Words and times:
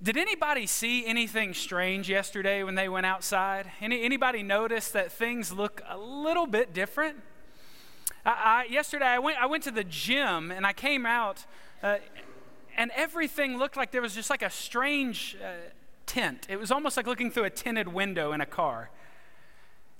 Did 0.00 0.16
anybody 0.16 0.66
see 0.66 1.04
anything 1.06 1.54
strange 1.54 2.08
yesterday 2.08 2.62
when 2.62 2.76
they 2.76 2.88
went 2.88 3.04
outside? 3.04 3.66
Any, 3.80 4.04
anybody 4.04 4.44
notice 4.44 4.92
that 4.92 5.10
things 5.10 5.52
look 5.52 5.82
a 5.88 5.98
little 5.98 6.46
bit 6.46 6.72
different? 6.72 7.16
I, 8.24 8.30
I, 8.30 8.72
yesterday, 8.72 9.06
I 9.06 9.18
went, 9.18 9.42
I 9.42 9.46
went 9.46 9.64
to 9.64 9.72
the 9.72 9.82
gym 9.82 10.52
and 10.52 10.64
I 10.64 10.72
came 10.72 11.04
out, 11.04 11.44
uh, 11.82 11.96
and 12.76 12.92
everything 12.94 13.58
looked 13.58 13.76
like 13.76 13.90
there 13.90 14.00
was 14.00 14.14
just 14.14 14.30
like 14.30 14.42
a 14.42 14.50
strange 14.50 15.36
uh, 15.44 15.54
tint. 16.06 16.46
It 16.48 16.60
was 16.60 16.70
almost 16.70 16.96
like 16.96 17.08
looking 17.08 17.32
through 17.32 17.44
a 17.44 17.50
tinted 17.50 17.88
window 17.88 18.30
in 18.30 18.40
a 18.40 18.46
car. 18.46 18.90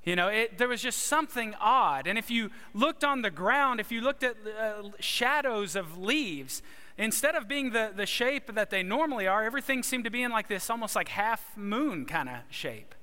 You 0.05 0.15
know, 0.15 0.29
it, 0.29 0.59
there 0.59 0.69
was 0.69 0.81
just 0.81 1.01
something 1.07 1.57
odd. 1.61 2.07
And 2.07 2.17
if 2.17 2.31
you 2.31 2.51
looked 2.73 3.03
on 3.03 3.23
the 3.23 3.31
ground, 3.31 3.81
if 3.81 3.91
you 3.91 4.01
looked 4.01 4.23
at 4.23 4.37
uh, 4.47 4.91
shadows 5.01 5.75
of 5.75 5.99
leaves, 5.99 6.63
instead 6.99 7.37
of 7.37 7.47
being 7.47 7.71
the, 7.71 7.93
the 7.95 8.07
shape 8.07 8.55
that 8.55 8.71
they 8.71 8.83
normally 8.83 9.27
are, 9.27 9.45
everything 9.45 9.83
seemed 9.83 10.05
to 10.05 10.11
be 10.11 10.23
in 10.23 10.33
like 10.33 10.49
this 10.49 10.69
almost 10.69 10.97
like 10.97 11.09
half 11.09 11.57
moon 11.57 12.05
kind 12.05 12.29
of 12.29 12.37
shape. 12.51 12.95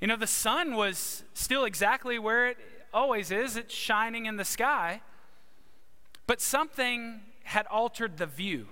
You 0.00 0.06
know, 0.06 0.16
the 0.16 0.26
sun 0.26 0.76
was 0.76 1.24
still 1.34 1.64
exactly 1.64 2.18
where 2.18 2.48
it 2.48 2.58
always 2.92 3.30
is, 3.30 3.56
it's 3.56 3.74
shining 3.74 4.26
in 4.26 4.36
the 4.36 4.44
sky, 4.44 5.02
but 6.26 6.40
something 6.40 7.20
had 7.42 7.66
altered 7.66 8.16
the 8.16 8.26
view. 8.26 8.68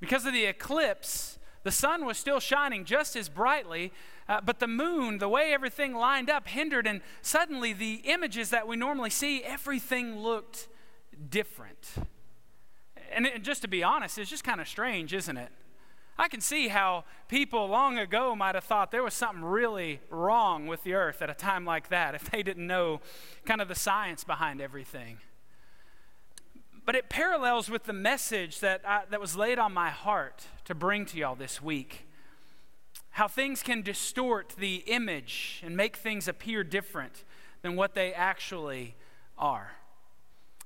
Because 0.00 0.26
of 0.26 0.32
the 0.32 0.44
eclipse, 0.44 1.38
the 1.62 1.70
sun 1.70 2.04
was 2.04 2.18
still 2.18 2.40
shining 2.40 2.84
just 2.84 3.14
as 3.14 3.28
brightly, 3.28 3.92
uh, 4.28 4.40
but 4.44 4.58
the 4.58 4.66
moon, 4.66 5.18
the 5.18 5.28
way 5.28 5.52
everything 5.52 5.94
lined 5.94 6.28
up, 6.28 6.48
hindered, 6.48 6.86
and 6.86 7.00
suddenly 7.20 7.72
the 7.72 8.02
images 8.04 8.50
that 8.50 8.66
we 8.66 8.74
normally 8.74 9.10
see, 9.10 9.44
everything 9.44 10.18
looked 10.18 10.66
different 11.30 11.94
and 13.14 13.26
it, 13.26 13.42
just 13.42 13.62
to 13.62 13.68
be 13.68 13.82
honest, 13.82 14.18
it's 14.18 14.30
just 14.30 14.44
kind 14.44 14.60
of 14.60 14.68
strange, 14.68 15.12
isn't 15.12 15.36
it? 15.36 15.50
I 16.18 16.28
can 16.28 16.40
see 16.40 16.68
how 16.68 17.04
people 17.28 17.66
long 17.68 17.98
ago 17.98 18.36
might 18.36 18.54
have 18.54 18.64
thought 18.64 18.90
there 18.90 19.02
was 19.02 19.14
something 19.14 19.42
really 19.42 20.00
wrong 20.10 20.66
with 20.66 20.84
the 20.84 20.94
earth 20.94 21.22
at 21.22 21.30
a 21.30 21.34
time 21.34 21.64
like 21.64 21.88
that 21.88 22.14
if 22.14 22.30
they 22.30 22.42
didn't 22.42 22.66
know 22.66 23.00
kind 23.44 23.60
of 23.60 23.68
the 23.68 23.74
science 23.74 24.22
behind 24.22 24.60
everything. 24.60 25.18
But 26.84 26.96
it 26.96 27.08
parallels 27.08 27.70
with 27.70 27.84
the 27.84 27.92
message 27.92 28.60
that, 28.60 28.82
I, 28.86 29.02
that 29.10 29.20
was 29.20 29.36
laid 29.36 29.58
on 29.58 29.72
my 29.72 29.90
heart 29.90 30.46
to 30.64 30.74
bring 30.74 31.06
to 31.06 31.16
y'all 31.16 31.36
this 31.36 31.62
week. 31.62 32.06
How 33.10 33.28
things 33.28 33.62
can 33.62 33.82
distort 33.82 34.54
the 34.58 34.76
image 34.86 35.62
and 35.64 35.76
make 35.76 35.96
things 35.96 36.28
appear 36.28 36.64
different 36.64 37.24
than 37.62 37.76
what 37.76 37.94
they 37.94 38.12
actually 38.12 38.96
are. 39.38 39.72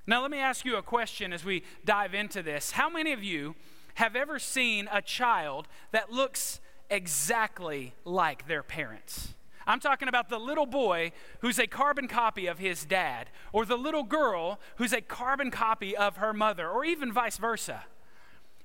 Now, 0.09 0.21
let 0.21 0.31
me 0.31 0.39
ask 0.39 0.63
you 0.63 0.77
a 0.77 0.81
question 0.81 1.33
as 1.33 1.43
we 1.43 1.63
dive 1.83 2.13
into 2.13 2.41
this. 2.41 2.71
How 2.71 2.89
many 2.89 3.11
of 3.11 3.25
you 3.25 3.55
have 3.95 4.15
ever 4.15 4.39
seen 4.39 4.87
a 4.89 5.01
child 5.01 5.67
that 5.91 6.13
looks 6.13 6.61
exactly 6.89 7.93
like 8.05 8.47
their 8.47 8.63
parents? 8.63 9.33
I'm 9.67 9.81
talking 9.81 10.07
about 10.07 10.29
the 10.29 10.39
little 10.39 10.65
boy 10.65 11.11
who's 11.41 11.59
a 11.59 11.67
carbon 11.67 12.07
copy 12.07 12.47
of 12.47 12.57
his 12.57 12.85
dad, 12.85 13.29
or 13.51 13.65
the 13.65 13.75
little 13.75 14.03
girl 14.03 14.61
who's 14.77 14.93
a 14.93 15.01
carbon 15.01 15.51
copy 15.51 15.95
of 15.95 16.17
her 16.17 16.31
mother, 16.31 16.69
or 16.69 16.85
even 16.85 17.11
vice 17.11 17.35
versa. 17.35 17.83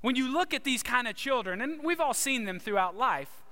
When 0.00 0.14
you 0.14 0.32
look 0.32 0.54
at 0.54 0.62
these 0.62 0.84
kind 0.84 1.08
of 1.08 1.16
children, 1.16 1.60
and 1.60 1.82
we've 1.82 2.00
all 2.00 2.14
seen 2.14 2.44
them 2.44 2.60
throughout 2.60 2.96
life, 2.96 3.42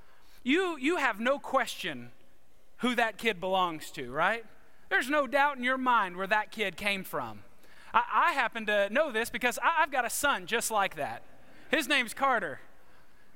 you, 0.44 0.78
you 0.78 0.98
have 0.98 1.18
no 1.18 1.40
question 1.40 2.12
who 2.78 2.94
that 2.94 3.18
kid 3.18 3.40
belongs 3.40 3.90
to, 3.90 4.12
right? 4.12 4.44
There's 4.90 5.10
no 5.10 5.26
doubt 5.26 5.56
in 5.56 5.64
your 5.64 5.76
mind 5.76 6.16
where 6.16 6.28
that 6.28 6.52
kid 6.52 6.76
came 6.76 7.02
from. 7.02 7.40
I, 7.92 8.28
I 8.30 8.32
happen 8.32 8.66
to 8.66 8.88
know 8.90 9.12
this 9.12 9.30
because 9.30 9.58
I, 9.62 9.82
I've 9.82 9.90
got 9.90 10.04
a 10.04 10.10
son 10.10 10.46
just 10.46 10.70
like 10.70 10.96
that. 10.96 11.22
His 11.70 11.88
name's 11.88 12.14
Carter. 12.14 12.60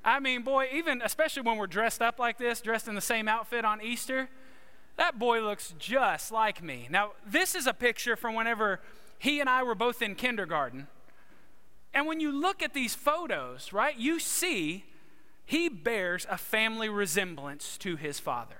I 0.04 0.20
mean, 0.20 0.42
boy, 0.42 0.68
even 0.72 1.00
especially 1.02 1.42
when 1.42 1.56
we're 1.56 1.66
dressed 1.66 2.02
up 2.02 2.18
like 2.18 2.38
this, 2.38 2.60
dressed 2.60 2.88
in 2.88 2.94
the 2.94 3.00
same 3.00 3.26
outfit 3.26 3.64
on 3.64 3.80
Easter, 3.80 4.28
that 4.96 5.18
boy 5.18 5.40
looks 5.40 5.74
just 5.78 6.30
like 6.30 6.62
me. 6.62 6.88
Now, 6.90 7.12
this 7.26 7.54
is 7.54 7.66
a 7.66 7.74
picture 7.74 8.16
from 8.16 8.34
whenever 8.34 8.80
he 9.18 9.40
and 9.40 9.48
I 9.48 9.62
were 9.62 9.74
both 9.74 10.02
in 10.02 10.14
kindergarten. 10.14 10.88
And 11.94 12.06
when 12.06 12.20
you 12.20 12.30
look 12.30 12.62
at 12.62 12.74
these 12.74 12.94
photos, 12.94 13.72
right, 13.72 13.96
you 13.96 14.20
see 14.20 14.84
he 15.46 15.68
bears 15.68 16.26
a 16.28 16.36
family 16.36 16.88
resemblance 16.88 17.78
to 17.78 17.96
his 17.96 18.18
father. 18.18 18.56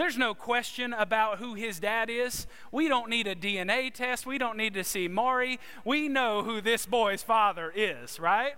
There's 0.00 0.16
no 0.16 0.32
question 0.32 0.94
about 0.94 1.40
who 1.40 1.52
his 1.52 1.78
dad 1.78 2.08
is. 2.08 2.46
We 2.72 2.88
don't 2.88 3.10
need 3.10 3.26
a 3.26 3.34
DNA 3.34 3.92
test. 3.92 4.24
We 4.24 4.38
don't 4.38 4.56
need 4.56 4.72
to 4.72 4.82
see 4.82 5.08
Maury. 5.08 5.60
We 5.84 6.08
know 6.08 6.42
who 6.42 6.62
this 6.62 6.86
boy's 6.86 7.22
father 7.22 7.70
is, 7.76 8.18
right? 8.18 8.54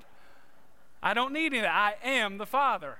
I 1.02 1.14
don't 1.14 1.32
need 1.32 1.52
any 1.52 1.66
I 1.66 1.96
am 2.04 2.38
the 2.38 2.46
father. 2.46 2.98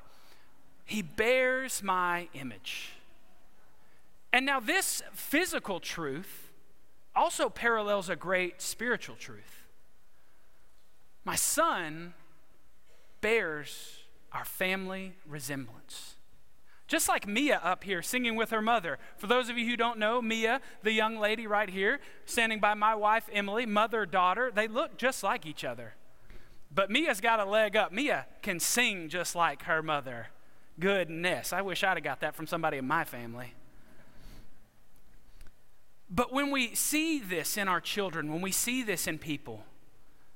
He 0.85 1.03
bears 1.03 1.85
my 1.85 2.27
image. 2.35 2.95
And 4.33 4.45
now, 4.45 4.59
this 4.59 5.05
physical 5.13 5.79
truth 5.79 6.51
also 7.15 7.49
parallels 7.49 8.09
a 8.09 8.17
great 8.17 8.61
spiritual 8.61 9.15
truth. 9.15 9.69
My 11.25 11.37
son 11.37 12.15
bears 13.21 14.01
our 14.33 14.45
family 14.45 15.13
resemblance. 15.29 16.17
Just 16.93 17.09
like 17.09 17.27
Mia 17.27 17.59
up 17.65 17.85
here 17.85 18.03
singing 18.03 18.37
with 18.37 18.51
her 18.51 18.61
mother. 18.61 18.99
For 19.17 19.27
those 19.27 19.49
of 19.49 19.57
you 19.57 19.65
who 19.67 19.79
don't 19.79 19.99
know, 19.99 20.21
Mia, 20.21 20.61
the 20.83 20.93
young 20.93 21.17
lady 21.17 21.47
right 21.47 21.71
here, 21.71 22.01
standing 22.27 22.61
by 22.61 22.75
my 22.75 22.95
wife 22.95 23.31
Emily, 23.33 23.65
mother 23.65 24.05
daughter, 24.05 24.53
they 24.55 24.69
look 24.69 24.99
just 24.99 25.23
like 25.23 25.47
each 25.47 25.65
other. 25.65 25.95
But 26.71 26.91
Mia's 26.91 27.23
got 27.23 27.41
a 27.41 27.47
leg 27.47 27.77
up. 27.77 27.93
Mia 27.93 28.27
can 28.43 28.61
sing 28.61 29.09
just 29.09 29.35
like 29.35 29.63
her 29.63 29.83
mother. 29.83 30.27
Goodness, 30.79 31.55
I 31.55 31.63
wish 31.63 31.83
I'd 31.83 31.97
have 31.97 32.05
got 32.05 32.21
that 32.21 32.35
from 32.35 32.47
somebody 32.47 32.77
in 32.77 32.87
my 32.87 33.05
family. 33.05 33.55
But 36.11 36.31
when 36.31 36.51
we 36.51 36.75
see 36.75 37.21
this 37.21 37.57
in 37.57 37.69
our 37.69 37.81
children, 37.81 38.31
when 38.31 38.43
we 38.43 38.53
see 38.53 38.83
this 38.83 39.07
in 39.07 39.17
people, 39.19 39.65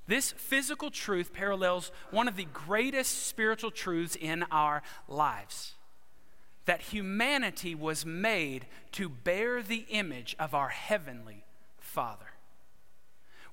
this 0.06 0.33
physical 0.33 0.91
truth 0.91 1.34
parallels 1.34 1.93
one 2.11 2.28
of 2.28 2.37
the 2.37 2.47
greatest 2.47 3.27
spiritual 3.27 3.71
truths 3.71 4.16
in 4.16 4.45
our 4.50 4.83
lives 5.06 5.76
that 6.66 6.82
humanity 6.82 7.75
was 7.75 8.04
made 8.04 8.66
to 8.93 9.09
bear 9.09 9.62
the 9.62 9.87
image 9.88 10.37
of 10.38 10.54
our 10.54 10.69
heavenly 10.69 11.44
Father. 11.78 12.27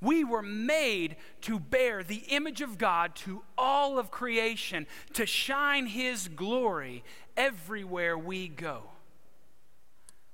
We 0.02 0.24
were 0.26 0.42
made 0.42 1.16
to 1.42 1.60
bear 1.60 2.04
the 2.04 2.26
image 2.28 2.60
of 2.60 2.78
God 2.78 3.16
to 3.18 3.44
all 3.58 3.98
of 3.98 4.12
creation, 4.12 4.86
to 5.14 5.26
shine 5.26 5.86
His 5.86 6.28
glory 6.28 7.06
everywhere 7.38 8.18
we 8.18 8.50
go. 8.50 8.90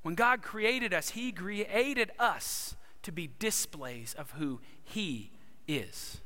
When 0.01 0.15
God 0.15 0.41
created 0.41 0.93
us, 0.93 1.09
He 1.09 1.31
created 1.31 2.11
us 2.17 2.75
to 3.03 3.11
be 3.11 3.29
displays 3.37 4.15
of 4.17 4.31
who 4.31 4.59
He 4.83 5.31
is. 5.67 6.21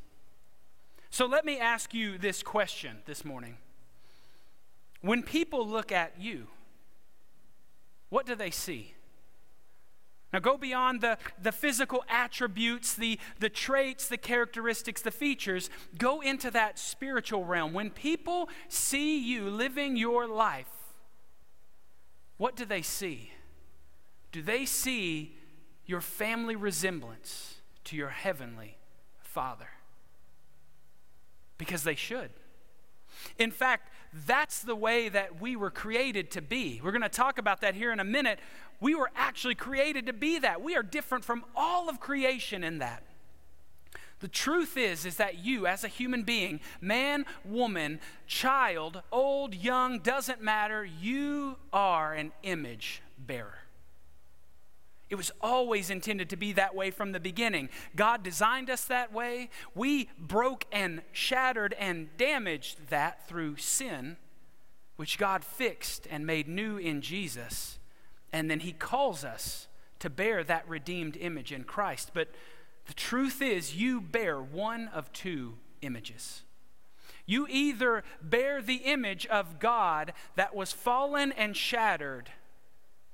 So 1.09 1.25
let 1.25 1.43
me 1.43 1.59
ask 1.59 1.93
you 1.93 2.17
this 2.17 2.41
question 2.41 2.99
this 3.05 3.25
morning 3.25 3.57
when 5.03 5.21
people 5.21 5.67
look 5.67 5.91
at 5.91 6.13
you, 6.17 6.47
what 8.09 8.25
do 8.25 8.35
they 8.35 8.51
see? 8.51 8.93
Now, 10.31 10.39
go 10.39 10.57
beyond 10.57 11.01
the, 11.01 11.19
the 11.39 11.51
physical 11.51 12.03
attributes, 12.09 12.95
the, 12.95 13.19
the 13.39 13.49
traits, 13.49 14.07
the 14.07 14.17
characteristics, 14.17 15.03
the 15.03 15.11
features. 15.11 15.69
Go 15.97 16.21
into 16.21 16.49
that 16.51 16.79
spiritual 16.79 17.45
realm. 17.45 17.71
When 17.73 17.91
people 17.91 18.49
see 18.67 19.19
you 19.19 19.47
living 19.49 19.95
your 19.95 20.25
life, 20.25 20.65
what 22.37 22.55
do 22.55 22.65
they 22.65 22.81
see? 22.81 23.31
Do 24.31 24.41
they 24.41 24.65
see 24.65 25.35
your 25.85 26.01
family 26.01 26.55
resemblance 26.55 27.57
to 27.83 27.95
your 27.95 28.09
heavenly 28.09 28.77
Father? 29.19 29.69
Because 31.59 31.83
they 31.83 31.95
should. 31.95 32.31
In 33.37 33.51
fact, 33.51 33.91
that's 34.27 34.61
the 34.61 34.75
way 34.75 35.09
that 35.09 35.41
we 35.41 35.55
were 35.55 35.71
created 35.71 36.31
to 36.31 36.41
be. 36.41 36.79
We're 36.83 36.91
going 36.91 37.01
to 37.01 37.09
talk 37.09 37.37
about 37.37 37.61
that 37.61 37.75
here 37.75 37.91
in 37.91 37.99
a 37.99 38.05
minute. 38.05 38.39
We 38.79 38.95
were 38.95 39.09
actually 39.15 39.55
created 39.55 40.05
to 40.07 40.13
be 40.13 40.39
that. 40.39 40.61
We 40.61 40.75
are 40.75 40.83
different 40.83 41.25
from 41.25 41.43
all 41.55 41.89
of 41.89 41.99
creation 41.99 42.63
in 42.63 42.79
that. 42.79 43.03
The 44.19 44.27
truth 44.29 44.77
is 44.77 45.05
is 45.05 45.17
that 45.17 45.43
you 45.43 45.67
as 45.67 45.83
a 45.83 45.89
human 45.89 46.23
being, 46.23 46.61
man, 46.79 47.25
woman, 47.43 47.99
child, 48.25 49.01
old, 49.11 49.53
young, 49.53 49.99
doesn't 49.99 50.41
matter, 50.41 50.85
you 50.85 51.57
are 51.73 52.13
an 52.13 52.31
image 52.43 53.01
bearer. 53.17 53.62
It 55.13 55.15
was 55.15 55.31
always 55.41 55.91
intended 55.91 56.31
to 56.31 56.35
be 56.35 56.53
that 56.53 56.73
way 56.73 56.89
from 56.89 57.11
the 57.11 57.19
beginning. 57.19 57.69
God 57.95 58.23
designed 58.23 58.67
us 58.67 58.85
that 58.85 59.13
way. 59.13 59.51
We 59.75 60.09
broke 60.17 60.65
and 60.71 61.03
shattered 61.11 61.75
and 61.77 62.09
damaged 62.17 62.89
that 62.89 63.27
through 63.27 63.57
sin, 63.57 64.17
which 64.95 65.19
God 65.19 65.45
fixed 65.45 66.07
and 66.09 66.25
made 66.25 66.47
new 66.47 66.77
in 66.77 67.01
Jesus. 67.01 67.77
And 68.31 68.49
then 68.49 68.61
He 68.61 68.71
calls 68.71 69.23
us 69.23 69.67
to 69.99 70.09
bear 70.09 70.43
that 70.45 70.67
redeemed 70.67 71.15
image 71.15 71.51
in 71.51 71.63
Christ. 71.63 72.09
But 72.15 72.29
the 72.87 72.95
truth 72.95 73.39
is, 73.39 73.75
you 73.75 74.01
bear 74.01 74.41
one 74.41 74.87
of 74.87 75.13
two 75.13 75.59
images. 75.83 76.41
You 77.27 77.45
either 77.51 78.03
bear 78.19 78.63
the 78.63 78.77
image 78.77 79.27
of 79.27 79.59
God 79.59 80.13
that 80.37 80.55
was 80.55 80.71
fallen 80.71 81.31
and 81.31 81.55
shattered 81.55 82.31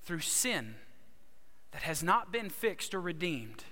through 0.02 0.22
sin 0.22 0.75
that 1.71 1.83
has 1.83 2.01
not 2.04 2.31
been 2.31 2.50
fixed 2.50 2.94
or 2.94 3.01
redeemed. 3.01 3.63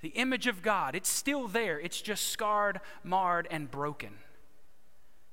The 0.00 0.08
image 0.10 0.46
of 0.46 0.62
God, 0.62 0.94
it's 0.94 1.08
still 1.08 1.46
there, 1.46 1.78
it's 1.78 2.00
just 2.00 2.28
scarred, 2.28 2.80
marred, 3.04 3.46
and 3.50 3.70
broken. 3.70 4.14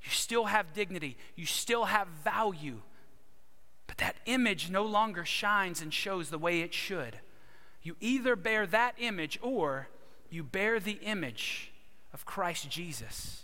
You 0.01 0.11
still 0.11 0.45
have 0.45 0.73
dignity, 0.73 1.17
you 1.35 1.45
still 1.45 1.85
have 1.85 2.07
value, 2.23 2.81
but 3.87 3.97
that 3.97 4.17
image 4.25 4.69
no 4.69 4.85
longer 4.85 5.25
shines 5.25 5.81
and 5.81 5.93
shows 5.93 6.29
the 6.29 6.37
way 6.37 6.61
it 6.61 6.73
should. 6.73 7.19
You 7.81 7.95
either 7.99 8.35
bear 8.35 8.67
that 8.67 8.95
image 8.97 9.39
or 9.41 9.87
you 10.29 10.43
bear 10.43 10.79
the 10.79 10.99
image 11.01 11.71
of 12.13 12.25
Christ 12.25 12.69
Jesus, 12.69 13.43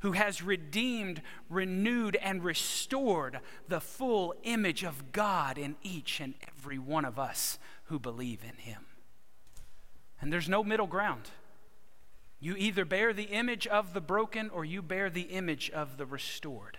who 0.00 0.12
has 0.12 0.42
redeemed, 0.42 1.22
renewed, 1.48 2.16
and 2.16 2.44
restored 2.44 3.40
the 3.66 3.80
full 3.80 4.34
image 4.44 4.84
of 4.84 5.12
God 5.12 5.58
in 5.58 5.76
each 5.82 6.20
and 6.20 6.34
every 6.46 6.78
one 6.78 7.04
of 7.04 7.18
us 7.18 7.58
who 7.84 7.98
believe 7.98 8.42
in 8.44 8.56
him. 8.56 8.86
And 10.20 10.32
there's 10.32 10.48
no 10.48 10.62
middle 10.62 10.86
ground. 10.86 11.30
You 12.40 12.54
either 12.56 12.84
bear 12.84 13.12
the 13.12 13.24
image 13.24 13.66
of 13.66 13.94
the 13.94 14.00
broken 14.00 14.50
or 14.50 14.64
you 14.64 14.82
bear 14.82 15.10
the 15.10 15.22
image 15.22 15.70
of 15.70 15.96
the 15.96 16.06
restored. 16.06 16.78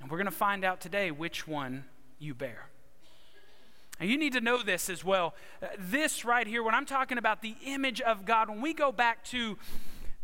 And 0.00 0.10
we're 0.10 0.18
going 0.18 0.26
to 0.26 0.30
find 0.30 0.64
out 0.64 0.80
today 0.80 1.10
which 1.10 1.46
one 1.46 1.84
you 2.18 2.34
bear. 2.34 2.68
And 3.98 4.10
you 4.10 4.18
need 4.18 4.34
to 4.34 4.40
know 4.40 4.62
this 4.62 4.90
as 4.90 5.02
well. 5.04 5.34
Uh, 5.62 5.68
this 5.78 6.24
right 6.24 6.46
here, 6.46 6.62
when 6.62 6.74
I'm 6.74 6.84
talking 6.84 7.16
about 7.16 7.40
the 7.40 7.56
image 7.64 8.02
of 8.02 8.26
God, 8.26 8.50
when 8.50 8.60
we 8.60 8.74
go 8.74 8.92
back 8.92 9.24
to 9.26 9.56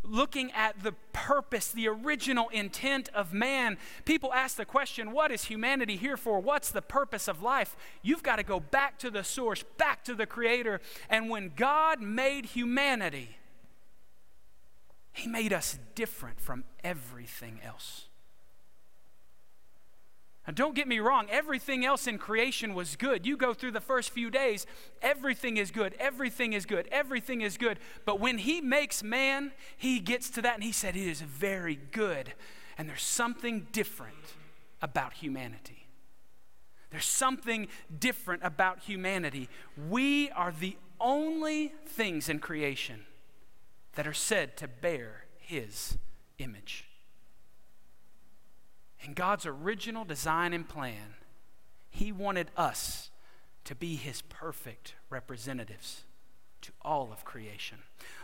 looking 0.03 0.51
at 0.51 0.83
the 0.83 0.93
purpose, 1.13 1.71
the 1.71 1.87
original 1.87 2.49
intent 2.49 3.09
of 3.13 3.33
man, 3.33 3.77
people 4.05 4.33
ask 4.33 4.57
the 4.57 4.65
question, 4.65 5.11
what 5.11 5.31
is 5.31 5.45
humanity 5.45 5.95
here 5.95 6.17
for? 6.17 6.39
What's 6.39 6.71
the 6.71 6.81
purpose 6.81 7.27
of 7.27 7.41
life? 7.41 7.75
You've 8.01 8.23
got 8.23 8.37
to 8.37 8.43
go 8.43 8.59
back 8.59 8.99
to 8.99 9.09
the 9.09 9.23
source, 9.23 9.63
back 9.77 10.03
to 10.05 10.15
the 10.15 10.25
Creator. 10.25 10.81
And 11.09 11.29
when 11.29 11.51
God 11.55 12.01
made 12.01 12.47
humanity, 12.47 13.37
He 15.11 15.27
made 15.27 15.53
us 15.53 15.79
different 15.95 16.39
from 16.39 16.65
everything 16.83 17.59
else. 17.63 18.07
Now, 20.45 20.53
don't 20.53 20.75
get 20.75 20.89
me 20.89 20.99
wrong, 20.99 21.27
everything 21.29 21.85
else 21.85 22.05
in 22.05 22.17
creation 22.17 22.73
was 22.73 22.97
good. 22.97 23.25
You 23.25 23.37
go 23.37 23.53
through 23.53 23.71
the 23.71 23.79
first 23.79 24.09
few 24.09 24.29
days, 24.29 24.65
everything 25.01 25.55
is 25.55 25.71
good, 25.71 25.95
everything 25.99 26.51
is 26.51 26.65
good, 26.65 26.87
everything 26.91 27.41
is 27.41 27.57
good. 27.57 27.79
But 28.03 28.19
when 28.19 28.37
he 28.37 28.59
makes 28.59 29.01
man, 29.01 29.53
he 29.77 29.99
gets 29.99 30.29
to 30.31 30.41
that 30.41 30.55
and 30.55 30.63
he 30.63 30.73
said, 30.73 30.97
It 30.97 31.07
is 31.07 31.21
very 31.21 31.79
good. 31.91 32.33
And 32.77 32.89
there's 32.89 33.03
something 33.03 33.67
different 33.71 34.35
about 34.81 35.13
humanity. 35.13 35.87
There's 36.91 37.05
something 37.05 37.69
different 37.97 38.43
about 38.43 38.79
humanity. 38.79 39.49
We 39.89 40.29
are 40.31 40.51
the 40.51 40.77
only 40.99 41.73
things 41.87 42.27
in 42.27 42.39
creation 42.39 43.05
that 43.95 44.05
are 44.05 44.13
said 44.13 44.57
to 44.57 44.67
bear 44.67 45.25
his 45.37 45.97
image. 46.37 46.85
In 49.03 49.13
God's 49.13 49.45
original 49.45 50.05
design 50.05 50.53
and 50.53 50.67
plan, 50.67 51.15
He 51.89 52.11
wanted 52.11 52.51
us 52.55 53.11
to 53.65 53.75
be 53.75 53.95
His 53.95 54.21
perfect 54.23 54.95
representatives 55.09 56.03
to 56.61 56.71
all 56.81 57.11
of 57.11 57.25
creation. 57.25 57.79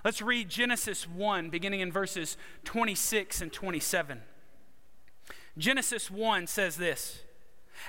Let's 0.06 0.22
read 0.22 0.50
Genesis 0.50 1.08
1, 1.08 1.50
beginning 1.50 1.82
in 1.82 1.92
verses 1.92 2.38
26 2.64 3.42
and 3.42 3.52
27. 3.52 4.22
Genesis 5.58 6.10
1 6.10 6.48
says 6.48 6.78
this 6.78 7.22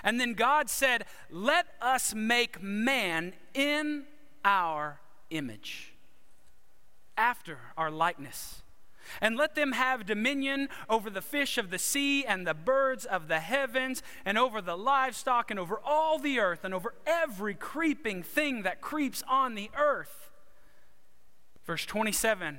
And 0.02 0.20
then 0.20 0.34
God 0.34 0.69
said, 0.69 1.04
Let 1.31 1.66
us 1.81 2.14
make 2.14 2.60
man 2.60 3.34
in 3.54 4.04
our 4.44 5.00
image, 5.31 5.94
after 7.16 7.58
our 7.76 7.90
likeness 7.90 8.62
and 9.20 9.36
let 9.36 9.54
them 9.54 9.72
have 9.72 10.06
dominion 10.06 10.68
over 10.88 11.10
the 11.10 11.22
fish 11.22 11.58
of 11.58 11.70
the 11.70 11.78
sea 11.78 12.24
and 12.24 12.46
the 12.46 12.54
birds 12.54 13.04
of 13.04 13.28
the 13.28 13.40
heavens 13.40 14.02
and 14.24 14.38
over 14.38 14.60
the 14.60 14.76
livestock 14.76 15.50
and 15.50 15.60
over 15.60 15.80
all 15.84 16.18
the 16.18 16.38
earth 16.38 16.64
and 16.64 16.74
over 16.74 16.94
every 17.06 17.54
creeping 17.54 18.22
thing 18.22 18.62
that 18.62 18.80
creeps 18.80 19.22
on 19.28 19.54
the 19.54 19.70
earth. 19.76 20.30
Verse 21.64 21.86
27 21.86 22.58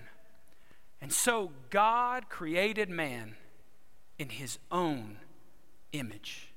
And 1.01 1.11
so 1.11 1.51
God 1.69 2.29
created 2.29 2.89
man 2.89 3.35
in 4.17 4.29
his 4.29 4.59
own 4.71 5.17
image. 5.91 6.53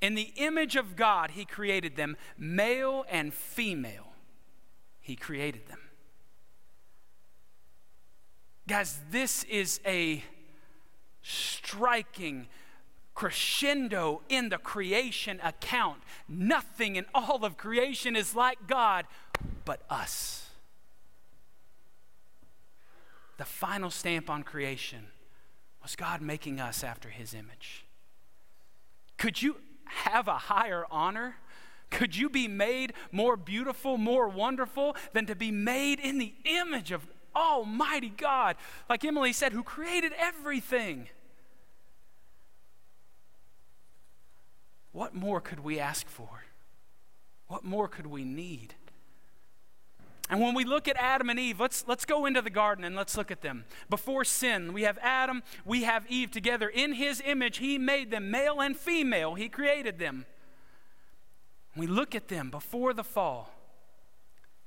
In 0.00 0.14
the 0.14 0.32
image 0.36 0.76
of 0.76 0.96
God, 0.96 1.32
he 1.32 1.44
created 1.44 1.96
them, 1.96 2.16
male 2.36 3.04
and 3.08 3.32
female, 3.32 4.12
he 5.00 5.16
created 5.16 5.68
them. 5.68 5.78
Guys, 8.68 8.98
this 9.10 9.44
is 9.44 9.80
a 9.86 10.24
striking 11.22 12.48
crescendo 13.14 14.22
in 14.28 14.48
the 14.48 14.58
creation 14.58 15.40
account. 15.42 16.02
Nothing 16.28 16.96
in 16.96 17.06
all 17.14 17.44
of 17.44 17.56
creation 17.56 18.16
is 18.16 18.34
like 18.34 18.66
God 18.66 19.06
but 19.64 19.82
us. 19.88 20.50
The 23.38 23.44
final 23.44 23.90
stamp 23.90 24.28
on 24.28 24.42
creation 24.42 25.06
was 25.82 25.94
God 25.94 26.20
making 26.20 26.60
us 26.60 26.82
after 26.82 27.08
his 27.08 27.34
image. 27.34 27.84
Could 29.16 29.40
you 29.40 29.56
have 29.84 30.26
a 30.26 30.38
higher 30.38 30.84
honor? 30.90 31.36
Could 31.90 32.16
you 32.16 32.28
be 32.28 32.48
made 32.48 32.94
more 33.12 33.36
beautiful, 33.36 33.96
more 33.96 34.28
wonderful 34.28 34.96
than 35.12 35.26
to 35.26 35.36
be 35.36 35.52
made 35.52 36.00
in 36.00 36.18
the 36.18 36.34
image 36.44 36.90
of 36.90 37.06
Almighty 37.36 38.08
God, 38.08 38.56
like 38.88 39.04
Emily 39.04 39.32
said, 39.32 39.52
who 39.52 39.62
created 39.62 40.12
everything. 40.18 41.08
What 44.92 45.14
more 45.14 45.42
could 45.42 45.60
we 45.60 45.78
ask 45.78 46.08
for? 46.08 46.44
What 47.48 47.62
more 47.62 47.86
could 47.86 48.06
we 48.06 48.24
need? 48.24 48.74
And 50.28 50.40
when 50.40 50.54
we 50.54 50.64
look 50.64 50.88
at 50.88 50.96
Adam 50.96 51.30
and 51.30 51.38
Eve, 51.38 51.60
let's, 51.60 51.84
let's 51.86 52.04
go 52.04 52.26
into 52.26 52.42
the 52.42 52.50
garden 52.50 52.84
and 52.84 52.96
let's 52.96 53.16
look 53.16 53.30
at 53.30 53.42
them. 53.42 53.64
Before 53.88 54.24
sin, 54.24 54.72
we 54.72 54.82
have 54.82 54.98
Adam, 55.00 55.42
we 55.64 55.84
have 55.84 56.04
Eve 56.08 56.32
together. 56.32 56.68
In 56.68 56.94
his 56.94 57.22
image, 57.24 57.58
he 57.58 57.78
made 57.78 58.10
them 58.10 58.30
male 58.30 58.60
and 58.60 58.76
female, 58.76 59.34
he 59.34 59.48
created 59.48 59.98
them. 59.98 60.24
We 61.76 61.86
look 61.86 62.14
at 62.14 62.28
them 62.28 62.50
before 62.50 62.94
the 62.94 63.04
fall, 63.04 63.52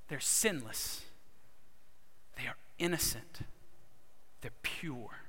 they're 0.08 0.20
sinless 0.20 1.02
innocent, 2.80 3.42
they're 4.42 4.52
pure. 4.64 5.20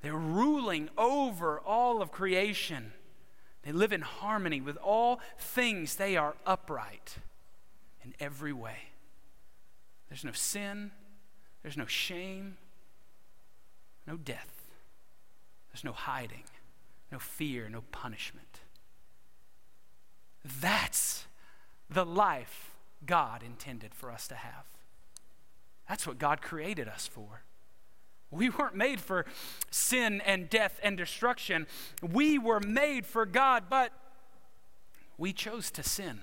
They're 0.00 0.14
ruling 0.14 0.88
over 0.96 1.60
all 1.60 2.00
of 2.00 2.12
creation. 2.12 2.92
They 3.62 3.72
live 3.72 3.92
in 3.92 4.02
harmony 4.02 4.60
with 4.60 4.76
all 4.76 5.20
things. 5.38 5.96
They 5.96 6.16
are 6.16 6.36
upright 6.46 7.16
in 8.04 8.14
every 8.20 8.52
way. 8.52 8.90
There's 10.08 10.24
no 10.24 10.32
sin, 10.32 10.92
there's 11.62 11.76
no 11.76 11.86
shame, 11.86 12.56
no 14.06 14.16
death, 14.16 14.70
there's 15.70 15.84
no 15.84 15.92
hiding, 15.92 16.44
no 17.12 17.18
fear, 17.18 17.68
no 17.68 17.82
punishment. 17.92 18.60
That's 20.60 21.26
the 21.90 22.06
life 22.06 22.70
God 23.04 23.42
intended 23.42 23.94
for 23.94 24.10
us 24.10 24.26
to 24.28 24.34
have. 24.34 24.64
That's 25.88 26.06
what 26.06 26.18
God 26.18 26.42
created 26.42 26.88
us 26.88 27.06
for. 27.06 27.42
We 28.30 28.50
weren't 28.50 28.74
made 28.74 29.00
for 29.00 29.24
sin 29.70 30.20
and 30.20 30.50
death 30.50 30.78
and 30.82 30.96
destruction. 30.96 31.66
We 32.02 32.38
were 32.38 32.60
made 32.60 33.06
for 33.06 33.24
God, 33.24 33.64
but 33.70 33.92
we 35.16 35.32
chose 35.32 35.70
to 35.72 35.82
sin. 35.82 36.20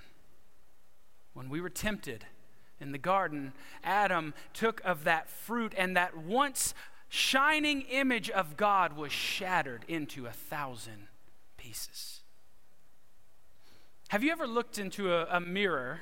When 1.34 1.50
we 1.50 1.62
were 1.62 1.70
tempted 1.70 2.26
in 2.80 2.92
the 2.92 2.98
garden, 2.98 3.54
Adam 3.84 4.34
took 4.54 4.82
of 4.86 5.04
that 5.06 5.30
fruit, 5.30 5.74
and 5.76 5.98
that 5.98 6.16
once 6.16 6.74
shining 7.10 7.82
image 7.82 8.30
of 8.30 8.58
God 8.58 8.94
was 8.96 9.12
shattered 9.12 9.84
into 9.88 10.28
a 10.28 10.32
thousand 10.32 11.08
pieces. 11.58 12.22
Have 14.10 14.24
you 14.24 14.32
ever 14.32 14.46
looked 14.46 14.78
into 14.78 15.12
a, 15.12 15.26
a 15.32 15.40
mirror 15.40 16.02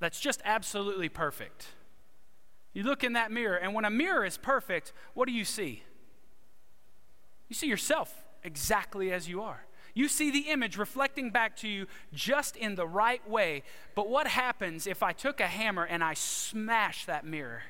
that's 0.00 0.20
just 0.20 0.40
absolutely 0.44 1.08
perfect? 1.08 1.68
You 2.74 2.82
look 2.82 3.04
in 3.04 3.12
that 3.14 3.30
mirror, 3.30 3.56
and 3.56 3.72
when 3.72 3.84
a 3.84 3.90
mirror 3.90 4.24
is 4.24 4.36
perfect, 4.36 4.92
what 5.14 5.26
do 5.26 5.32
you 5.32 5.44
see? 5.44 5.84
You 7.48 7.54
see 7.54 7.68
yourself 7.68 8.24
exactly 8.42 9.12
as 9.12 9.28
you 9.28 9.40
are. 9.42 9.64
You 9.94 10.08
see 10.08 10.32
the 10.32 10.50
image 10.50 10.76
reflecting 10.76 11.30
back 11.30 11.56
to 11.58 11.68
you 11.68 11.86
just 12.12 12.56
in 12.56 12.74
the 12.74 12.86
right 12.86 13.26
way. 13.30 13.62
But 13.94 14.08
what 14.08 14.26
happens 14.26 14.88
if 14.88 15.04
I 15.04 15.12
took 15.12 15.40
a 15.40 15.46
hammer 15.46 15.84
and 15.84 16.02
I 16.02 16.14
smash 16.14 17.04
that 17.06 17.24
mirror? 17.24 17.62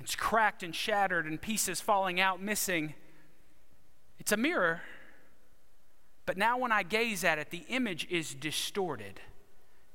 It's 0.00 0.16
cracked 0.16 0.64
and 0.64 0.74
shattered 0.74 1.26
and 1.26 1.40
pieces 1.40 1.80
falling 1.80 2.20
out, 2.20 2.42
missing. 2.42 2.94
It's 4.18 4.32
a 4.32 4.36
mirror. 4.36 4.82
But 6.26 6.36
now, 6.36 6.58
when 6.58 6.72
I 6.72 6.82
gaze 6.82 7.22
at 7.22 7.38
it, 7.38 7.50
the 7.50 7.64
image 7.68 8.06
is 8.10 8.34
distorted. 8.34 9.20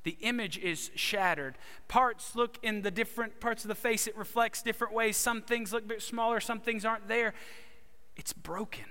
The 0.03 0.17
image 0.21 0.57
is 0.57 0.91
shattered. 0.95 1.57
Parts 1.87 2.35
look 2.35 2.57
in 2.61 2.81
the 2.81 2.91
different 2.91 3.39
parts 3.39 3.63
of 3.63 3.69
the 3.69 3.75
face, 3.75 4.05
it 4.07 4.17
reflects 4.17 4.61
different 4.61 4.93
ways. 4.93 5.15
Some 5.15 5.41
things 5.41 5.71
look 5.71 5.83
a 5.83 5.87
bit 5.87 6.01
smaller, 6.01 6.39
some 6.39 6.59
things 6.59 6.83
aren't 6.83 7.07
there. 7.07 7.33
It's 8.15 8.33
broken. 8.33 8.85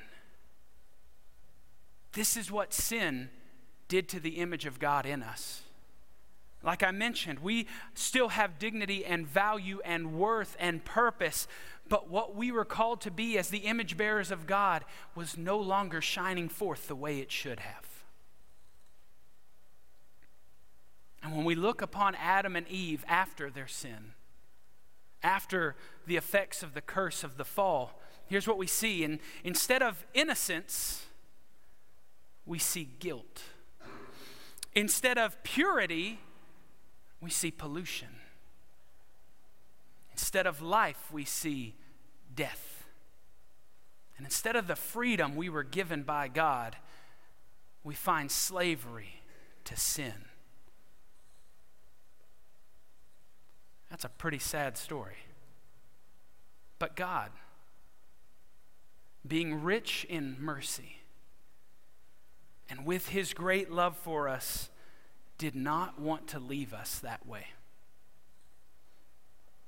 This 2.12 2.36
is 2.36 2.50
what 2.50 2.72
sin 2.72 3.30
did 3.88 4.08
to 4.10 4.20
the 4.20 4.38
image 4.38 4.66
of 4.66 4.78
God 4.78 5.06
in 5.06 5.22
us. 5.22 5.62
Like 6.62 6.82
I 6.82 6.92
mentioned, 6.92 7.40
we 7.40 7.66
still 7.94 8.28
have 8.28 8.58
dignity 8.58 9.04
and 9.04 9.26
value 9.26 9.80
and 9.84 10.14
worth 10.14 10.56
and 10.60 10.84
purpose, 10.84 11.48
but 11.88 12.08
what 12.08 12.36
we 12.36 12.52
were 12.52 12.64
called 12.64 13.00
to 13.02 13.10
be 13.10 13.36
as 13.36 13.48
the 13.48 13.58
image 13.58 13.96
bearers 13.96 14.30
of 14.30 14.46
God 14.46 14.84
was 15.14 15.36
no 15.36 15.58
longer 15.58 16.00
shining 16.00 16.48
forth 16.48 16.86
the 16.86 16.94
way 16.94 17.18
it 17.18 17.32
should 17.32 17.60
have. 17.60 17.91
When 21.32 21.44
we 21.44 21.54
look 21.54 21.80
upon 21.80 22.14
Adam 22.16 22.56
and 22.56 22.68
Eve 22.68 23.04
after 23.08 23.48
their 23.48 23.66
sin, 23.66 24.12
after 25.22 25.76
the 26.06 26.16
effects 26.16 26.62
of 26.62 26.74
the 26.74 26.82
curse 26.82 27.24
of 27.24 27.38
the 27.38 27.44
fall, 27.44 27.98
here's 28.26 28.46
what 28.46 28.58
we 28.58 28.66
see. 28.66 29.02
And 29.02 29.18
instead 29.42 29.82
of 29.82 30.04
innocence, 30.12 31.06
we 32.44 32.58
see 32.58 32.88
guilt. 32.98 33.42
Instead 34.74 35.16
of 35.16 35.42
purity, 35.42 36.20
we 37.20 37.30
see 37.30 37.50
pollution. 37.50 38.08
Instead 40.10 40.46
of 40.46 40.60
life, 40.60 41.10
we 41.10 41.24
see 41.24 41.74
death. 42.34 42.84
And 44.18 44.26
instead 44.26 44.54
of 44.54 44.66
the 44.66 44.76
freedom 44.76 45.34
we 45.34 45.48
were 45.48 45.64
given 45.64 46.02
by 46.02 46.28
God, 46.28 46.76
we 47.82 47.94
find 47.94 48.30
slavery 48.30 49.22
to 49.64 49.76
sin. 49.76 50.26
That's 53.92 54.06
a 54.06 54.08
pretty 54.08 54.38
sad 54.38 54.78
story. 54.78 55.18
But 56.78 56.96
God, 56.96 57.30
being 59.28 59.62
rich 59.62 60.06
in 60.08 60.38
mercy, 60.40 61.02
and 62.70 62.86
with 62.86 63.10
his 63.10 63.34
great 63.34 63.70
love 63.70 63.94
for 63.98 64.30
us, 64.30 64.70
did 65.36 65.54
not 65.54 66.00
want 66.00 66.26
to 66.28 66.40
leave 66.40 66.72
us 66.72 67.00
that 67.00 67.26
way. 67.26 67.48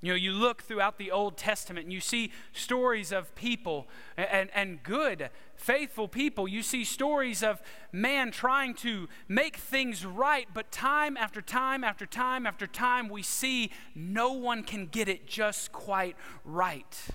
You 0.04 0.10
know, 0.10 0.16
you 0.16 0.32
look 0.32 0.62
throughout 0.62 0.98
the 0.98 1.10
Old 1.10 1.38
Testament 1.38 1.84
and 1.84 1.92
you 1.92 2.00
see 2.00 2.30
stories 2.52 3.10
of 3.10 3.34
people 3.34 3.88
and, 4.18 4.50
and 4.54 4.82
good, 4.82 5.30
faithful 5.56 6.08
people. 6.08 6.46
You 6.46 6.62
see 6.62 6.84
stories 6.84 7.42
of 7.42 7.62
man 7.90 8.30
trying 8.30 8.74
to 8.74 9.08
make 9.28 9.56
things 9.56 10.04
right, 10.04 10.46
but 10.52 10.70
time 10.70 11.16
after 11.16 11.40
time 11.40 11.82
after 11.82 12.04
time 12.04 12.46
after 12.46 12.66
time, 12.66 13.08
we 13.08 13.22
see 13.22 13.70
no 13.94 14.34
one 14.34 14.62
can 14.62 14.88
get 14.88 15.08
it 15.08 15.26
just 15.26 15.72
quite 15.72 16.16
right. 16.44 17.08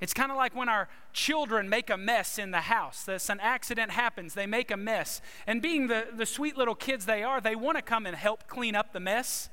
It's 0.00 0.14
kind 0.14 0.30
of 0.30 0.36
like 0.36 0.54
when 0.54 0.68
our 0.68 0.88
children 1.12 1.68
make 1.68 1.90
a 1.90 1.96
mess 1.96 2.38
in 2.38 2.52
the 2.52 2.60
house. 2.60 3.02
This, 3.02 3.28
an 3.30 3.40
accident 3.40 3.90
happens, 3.90 4.34
they 4.34 4.46
make 4.46 4.70
a 4.70 4.76
mess. 4.76 5.20
And 5.44 5.60
being 5.60 5.88
the, 5.88 6.06
the 6.16 6.26
sweet 6.26 6.56
little 6.56 6.76
kids 6.76 7.04
they 7.04 7.24
are, 7.24 7.40
they 7.40 7.56
want 7.56 7.78
to 7.78 7.82
come 7.82 8.06
and 8.06 8.14
help 8.14 8.46
clean 8.46 8.76
up 8.76 8.92
the 8.92 9.00
mess. 9.00 9.48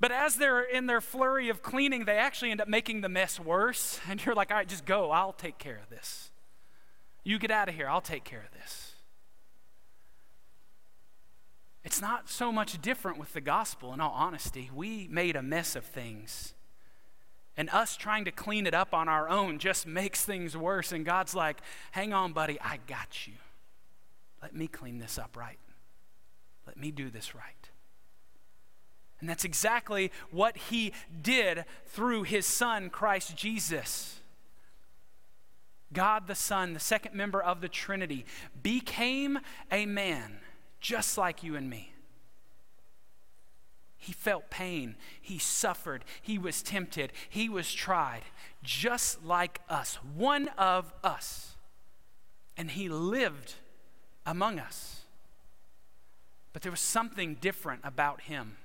But 0.00 0.12
as 0.12 0.36
they're 0.36 0.62
in 0.62 0.86
their 0.86 1.02
flurry 1.02 1.50
of 1.50 1.62
cleaning, 1.62 2.06
they 2.06 2.16
actually 2.16 2.50
end 2.50 2.62
up 2.62 2.68
making 2.68 3.02
the 3.02 3.08
mess 3.08 3.38
worse. 3.38 4.00
And 4.08 4.24
you're 4.24 4.34
like, 4.34 4.50
all 4.50 4.56
right, 4.56 4.68
just 4.68 4.86
go. 4.86 5.10
I'll 5.10 5.34
take 5.34 5.58
care 5.58 5.76
of 5.76 5.90
this. 5.90 6.30
You 7.22 7.38
get 7.38 7.50
out 7.50 7.68
of 7.68 7.74
here. 7.74 7.88
I'll 7.88 8.00
take 8.00 8.24
care 8.24 8.40
of 8.40 8.58
this. 8.58 8.92
It's 11.84 12.00
not 12.00 12.28
so 12.28 12.50
much 12.50 12.80
different 12.80 13.18
with 13.18 13.32
the 13.32 13.40
gospel, 13.40 13.92
in 13.92 14.00
all 14.00 14.12
honesty. 14.14 14.70
We 14.74 15.06
made 15.08 15.36
a 15.36 15.42
mess 15.42 15.76
of 15.76 15.84
things. 15.84 16.54
And 17.56 17.68
us 17.70 17.96
trying 17.96 18.24
to 18.24 18.30
clean 18.30 18.66
it 18.66 18.74
up 18.74 18.94
on 18.94 19.08
our 19.08 19.28
own 19.28 19.58
just 19.58 19.86
makes 19.86 20.24
things 20.24 20.56
worse. 20.56 20.92
And 20.92 21.04
God's 21.04 21.34
like, 21.34 21.58
hang 21.92 22.12
on, 22.12 22.32
buddy, 22.32 22.58
I 22.60 22.78
got 22.86 23.26
you. 23.26 23.34
Let 24.42 24.54
me 24.54 24.66
clean 24.66 24.98
this 24.98 25.18
up 25.18 25.36
right. 25.36 25.58
Let 26.66 26.78
me 26.78 26.90
do 26.90 27.10
this 27.10 27.34
right. 27.34 27.70
And 29.20 29.28
that's 29.28 29.44
exactly 29.44 30.10
what 30.30 30.56
he 30.56 30.92
did 31.22 31.64
through 31.86 32.22
his 32.24 32.46
son, 32.46 32.90
Christ 32.90 33.36
Jesus. 33.36 34.20
God 35.92 36.26
the 36.26 36.34
Son, 36.34 36.72
the 36.72 36.80
second 36.80 37.14
member 37.14 37.42
of 37.42 37.60
the 37.60 37.68
Trinity, 37.68 38.24
became 38.62 39.40
a 39.70 39.86
man 39.86 40.38
just 40.80 41.18
like 41.18 41.42
you 41.42 41.56
and 41.56 41.68
me. 41.68 41.92
He 43.98 44.12
felt 44.12 44.48
pain. 44.48 44.96
He 45.20 45.38
suffered. 45.38 46.04
He 46.22 46.38
was 46.38 46.62
tempted. 46.62 47.12
He 47.28 47.50
was 47.50 47.70
tried, 47.72 48.22
just 48.62 49.22
like 49.24 49.60
us, 49.68 49.96
one 50.16 50.48
of 50.56 50.92
us. 51.04 51.56
And 52.56 52.70
he 52.70 52.88
lived 52.88 53.54
among 54.24 54.58
us. 54.58 55.02
But 56.52 56.62
there 56.62 56.72
was 56.72 56.80
something 56.80 57.34
different 57.34 57.82
about 57.84 58.22
him. 58.22 58.56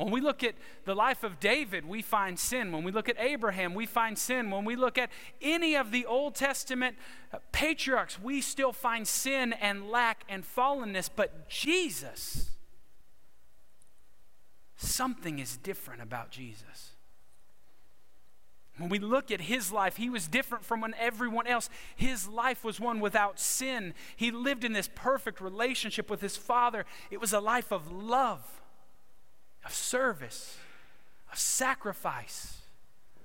When 0.00 0.10
we 0.10 0.22
look 0.22 0.42
at 0.42 0.54
the 0.86 0.94
life 0.94 1.24
of 1.24 1.38
David, 1.40 1.86
we 1.86 2.00
find 2.00 2.38
sin. 2.38 2.72
When 2.72 2.84
we 2.84 2.90
look 2.90 3.10
at 3.10 3.16
Abraham, 3.18 3.74
we 3.74 3.84
find 3.84 4.16
sin. 4.16 4.50
When 4.50 4.64
we 4.64 4.74
look 4.74 4.96
at 4.96 5.10
any 5.42 5.76
of 5.76 5.90
the 5.90 6.06
Old 6.06 6.34
Testament 6.34 6.96
patriarchs, 7.52 8.18
we 8.18 8.40
still 8.40 8.72
find 8.72 9.06
sin 9.06 9.52
and 9.52 9.90
lack 9.90 10.24
and 10.26 10.42
fallenness. 10.42 11.10
But 11.14 11.50
Jesus, 11.50 12.48
something 14.74 15.38
is 15.38 15.58
different 15.58 16.00
about 16.00 16.30
Jesus. 16.30 16.92
When 18.78 18.88
we 18.88 19.00
look 19.00 19.30
at 19.30 19.42
his 19.42 19.70
life, 19.70 19.98
he 19.98 20.08
was 20.08 20.28
different 20.28 20.64
from 20.64 20.82
everyone 20.98 21.46
else. 21.46 21.68
His 21.94 22.26
life 22.26 22.64
was 22.64 22.80
one 22.80 23.00
without 23.00 23.38
sin. 23.38 23.92
He 24.16 24.30
lived 24.30 24.64
in 24.64 24.72
this 24.72 24.88
perfect 24.94 25.42
relationship 25.42 26.08
with 26.08 26.22
his 26.22 26.38
Father. 26.38 26.86
It 27.10 27.20
was 27.20 27.34
a 27.34 27.40
life 27.40 27.70
of 27.70 27.92
love, 27.92 28.59
of 29.64 29.74
service, 29.74 30.58
of 31.32 31.38
sacrifice, 31.38 32.58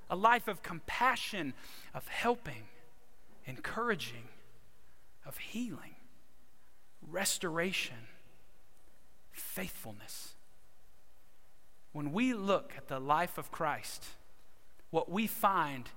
a 0.09 0.15
life 0.15 0.47
of 0.47 0.61
compassion, 0.61 1.53
of 1.93 2.07
helping, 2.07 2.63
encouraging, 3.45 4.29
of 5.25 5.37
healing, 5.37 5.95
restoration, 7.01 8.07
faithfulness 9.31 10.35
when 11.95 12.11
we 12.11 12.33
look 12.33 12.73
at 12.75 12.89
the 12.89 12.99
life 12.99 13.37
of 13.37 13.53
Christ, 13.53 14.03
what 14.89 15.09
we 15.09 15.27
find 15.27 15.89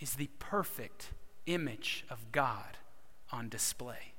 is 0.00 0.14
the 0.14 0.28
perfect 0.40 1.10
image 1.46 2.04
of 2.10 2.32
God 2.32 2.76
on 3.30 3.48
display. 3.48 4.13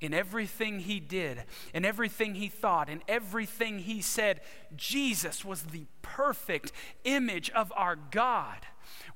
In 0.00 0.14
everything 0.14 0.80
he 0.80 0.98
did, 0.98 1.44
in 1.74 1.84
everything 1.84 2.34
he 2.34 2.48
thought, 2.48 2.88
in 2.88 3.02
everything 3.06 3.80
he 3.80 4.00
said, 4.00 4.40
Jesus 4.74 5.44
was 5.44 5.64
the 5.64 5.84
perfect 6.00 6.72
image 7.04 7.50
of 7.50 7.70
our 7.76 7.96
God. 7.96 8.66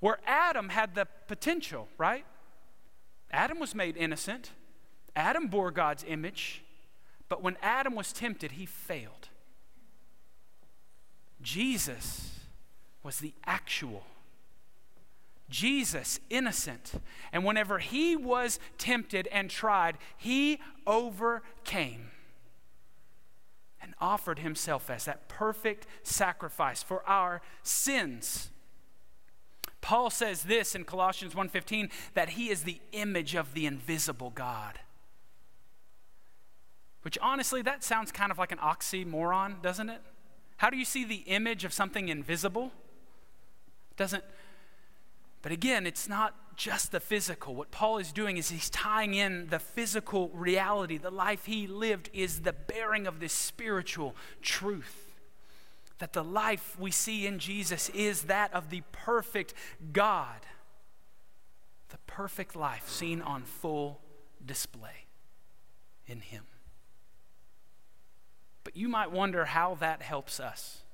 Where 0.01 0.19
Adam 0.27 0.69
had 0.69 0.95
the 0.95 1.07
potential, 1.27 1.89
right? 1.97 2.27
Adam 3.31 3.59
was 3.59 3.75
made 3.75 3.97
innocent, 3.97 4.51
Adam 5.17 5.49
bore 5.49 5.71
God's 5.71 6.05
image, 6.07 6.63
but 7.29 7.43
when 7.43 7.57
Adam 7.63 7.95
was 7.95 8.13
tempted, 8.13 8.53
he 8.53 8.67
failed. 8.67 9.29
Jesus 11.41 12.41
was 13.03 13.19
the 13.19 13.35
actual. 13.47 14.05
Jesus, 15.51 16.21
innocent. 16.31 16.93
And 17.33 17.45
whenever 17.45 17.79
he 17.79 18.17
was 18.17 18.59
tempted 18.79 19.27
and 19.29 19.51
tried, 19.51 19.99
he 20.17 20.59
overcame 20.87 22.11
and 23.81 23.95
offered 24.01 24.39
himself 24.39 24.89
as 24.89 25.05
that 25.05 25.29
perfect 25.29 25.87
sacrifice 26.03 26.83
for 26.83 27.07
our 27.07 27.43
sins. 27.63 28.51
Paul 29.83 30.09
says 30.09 30.45
this 30.45 30.75
in 30.75 30.85
Colossians 30.85 31.35
1:15 31.35 31.91
that 32.15 32.31
he 32.31 32.49
is 32.49 32.63
the 32.63 32.81
image 32.93 33.35
of 33.35 33.53
the 33.53 33.67
invisible 33.67 34.31
God. 34.31 34.81
Which 37.03 37.19
honestly 37.21 37.61
that 37.61 37.85
sounds 37.85 38.11
kind 38.11 38.33
of 38.33 38.39
like 38.39 38.51
an 38.51 38.59
oxymoron, 38.59 39.61
doesn't 39.61 39.91
it? 39.91 40.01
How 40.57 40.71
do 40.71 40.79
you 40.79 40.87
see 40.87 41.05
the 41.05 41.17
image 41.27 41.67
of 41.67 41.75
something 41.75 42.09
invisible? 42.09 42.73
Doesn't, 43.99 44.25
but 45.45 45.53
again, 45.53 45.87
it's 45.87 46.09
not 46.09 46.57
just 46.57 46.91
the 46.91 47.01
physical. 47.01 47.55
What 47.55 47.71
Paul 47.71 47.99
is 47.99 48.13
doing 48.13 48.39
is 48.39 48.49
he's 48.49 48.71
tying 48.71 49.13
in 49.13 49.49
the 49.49 49.59
physical 49.59 50.31
reality. 50.31 50.97
The 50.97 51.11
life 51.11 51.45
he 51.45 51.67
lived 51.67 52.09
is 52.15 52.41
the 52.41 52.55
bearing 52.55 53.07
of 53.07 53.21
this 53.21 53.35
spiritual 53.35 54.17
truth. 54.41 55.13
that 55.99 56.15
the 56.15 56.25
life 56.25 56.77
we 56.79 56.91
see 56.91 57.27
in 57.27 57.39
Jesus 57.39 57.91
is 57.91 58.23
that 58.23 58.55
of 58.55 58.71
the 58.71 58.83
perfect 58.91 59.53
God. 59.93 60.41
The 61.91 61.99
perfect 62.07 62.57
life 62.57 62.89
seen 62.89 63.21
on 63.21 63.43
full 63.43 64.01
display 64.45 65.07
in 66.07 66.21
Him. 66.21 66.45
But 68.65 68.77
you 68.79 68.89
might 68.89 69.13
wonder 69.13 69.45
how 69.45 69.75
that 69.77 70.01
helps 70.01 70.41
us. 70.41 70.85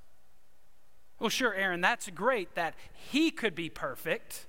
Well, 1.21 1.29
sure, 1.29 1.55
Aaron, 1.55 1.81
that's 1.83 2.09
great 2.11 2.55
that 2.57 2.75
He 3.13 3.31
could 3.31 3.55
be 3.55 3.69
perfect, 3.69 4.47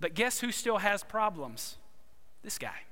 but 0.00 0.14
guess 0.14 0.40
who 0.40 0.50
still 0.50 0.78
has 0.78 1.04
problems? 1.04 1.76
This 2.42 2.58
guy. 2.58 2.82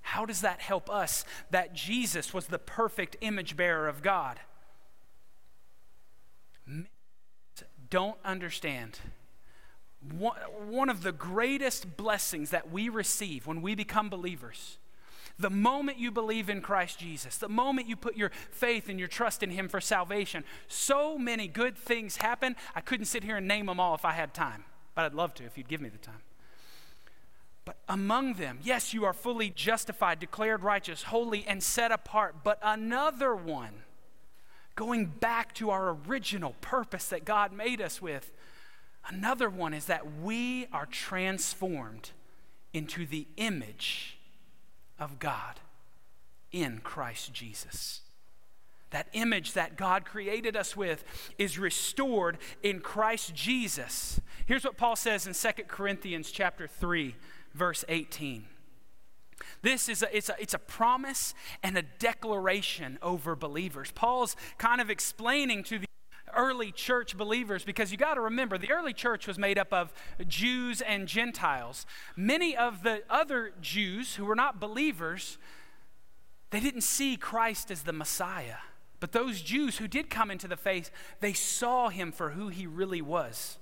How 0.00 0.24
does 0.24 0.40
that 0.40 0.60
help 0.60 0.88
us 0.88 1.24
that 1.50 1.74
Jesus 1.74 2.32
was 2.32 2.46
the 2.46 2.58
perfect 2.58 3.16
image 3.20 3.56
bearer 3.56 3.88
of 3.88 4.00
God? 4.00 4.40
Don't 7.90 8.18
understand. 8.24 9.00
One 10.00 10.88
of 10.88 11.02
the 11.02 11.12
greatest 11.12 11.96
blessings 11.96 12.50
that 12.50 12.70
we 12.70 12.88
receive 12.88 13.46
when 13.46 13.60
we 13.60 13.74
become 13.74 14.08
believers, 14.08 14.78
the 15.38 15.50
moment 15.50 15.98
you 15.98 16.10
believe 16.10 16.50
in 16.50 16.60
Christ 16.60 16.98
Jesus, 16.98 17.38
the 17.38 17.48
moment 17.48 17.88
you 17.88 17.96
put 17.96 18.16
your 18.16 18.30
faith 18.50 18.88
and 18.88 18.98
your 18.98 19.08
trust 19.08 19.42
in 19.42 19.50
Him 19.50 19.68
for 19.68 19.80
salvation, 19.80 20.44
so 20.66 21.16
many 21.16 21.46
good 21.46 21.78
things 21.78 22.16
happen. 22.16 22.56
I 22.74 22.80
couldn't 22.80 23.06
sit 23.06 23.22
here 23.22 23.36
and 23.36 23.46
name 23.46 23.66
them 23.66 23.78
all 23.78 23.94
if 23.94 24.04
I 24.04 24.12
had 24.12 24.34
time, 24.34 24.64
but 24.94 25.04
I'd 25.04 25.14
love 25.14 25.34
to 25.34 25.44
if 25.44 25.56
you'd 25.56 25.68
give 25.68 25.80
me 25.80 25.88
the 25.88 25.98
time. 25.98 26.22
But 27.64 27.76
among 27.88 28.34
them, 28.34 28.58
yes, 28.62 28.92
you 28.94 29.04
are 29.04 29.12
fully 29.12 29.50
justified, 29.50 30.18
declared 30.18 30.62
righteous, 30.62 31.04
holy, 31.04 31.44
and 31.46 31.62
set 31.62 31.92
apart. 31.92 32.36
But 32.42 32.58
another 32.62 33.36
one, 33.36 33.82
going 34.74 35.06
back 35.06 35.54
to 35.56 35.70
our 35.70 35.96
original 36.06 36.56
purpose 36.60 37.08
that 37.08 37.24
God 37.24 37.52
made 37.52 37.80
us 37.80 38.02
with, 38.02 38.32
another 39.08 39.50
one 39.50 39.74
is 39.74 39.84
that 39.84 40.20
we 40.20 40.66
are 40.72 40.86
transformed 40.86 42.10
into 42.72 43.06
the 43.06 43.26
image 43.36 44.17
of 44.98 45.18
God 45.18 45.60
in 46.52 46.78
Christ 46.78 47.32
Jesus. 47.32 48.00
That 48.90 49.08
image 49.12 49.52
that 49.52 49.76
God 49.76 50.06
created 50.06 50.56
us 50.56 50.74
with 50.76 51.04
is 51.36 51.58
restored 51.58 52.38
in 52.62 52.80
Christ 52.80 53.34
Jesus. 53.34 54.18
Here's 54.46 54.64
what 54.64 54.78
Paul 54.78 54.96
says 54.96 55.26
in 55.26 55.34
2 55.34 55.64
Corinthians 55.64 56.30
chapter 56.30 56.66
3 56.66 57.14
verse 57.54 57.84
18. 57.88 58.44
This 59.62 59.88
is 59.88 60.02
a, 60.02 60.16
it's, 60.16 60.28
a, 60.28 60.36
it's 60.40 60.54
a 60.54 60.58
promise 60.58 61.34
and 61.62 61.76
a 61.76 61.82
declaration 61.82 62.98
over 63.02 63.36
believers. 63.36 63.90
Paul's 63.94 64.36
kind 64.56 64.80
of 64.80 64.90
explaining 64.90 65.62
to 65.64 65.78
the 65.78 65.86
early 66.38 66.70
church 66.72 67.16
believers 67.16 67.64
because 67.64 67.90
you 67.90 67.98
got 67.98 68.14
to 68.14 68.20
remember 68.20 68.56
the 68.56 68.70
early 68.70 68.94
church 68.94 69.26
was 69.26 69.38
made 69.38 69.58
up 69.58 69.72
of 69.72 69.92
Jews 70.26 70.80
and 70.80 71.08
Gentiles. 71.08 71.84
Many 72.16 72.56
of 72.56 72.84
the 72.84 73.02
other 73.10 73.52
Jews 73.60 74.14
who 74.14 74.24
were 74.24 74.36
not 74.36 74.60
believers, 74.60 75.36
they 76.50 76.60
didn't 76.60 76.82
see 76.82 77.16
Christ 77.16 77.70
as 77.70 77.82
the 77.82 77.92
Messiah. 77.92 78.58
But 79.00 79.12
those 79.12 79.42
Jews 79.42 79.78
who 79.78 79.88
did 79.88 80.10
come 80.10 80.30
into 80.30 80.48
the 80.48 80.56
faith, 80.56 80.90
they 81.20 81.32
saw 81.32 81.88
him 81.88 82.12
for 82.12 82.30
who 82.30 82.48
he 82.48 82.66
really 82.66 83.02
was. 83.02 83.58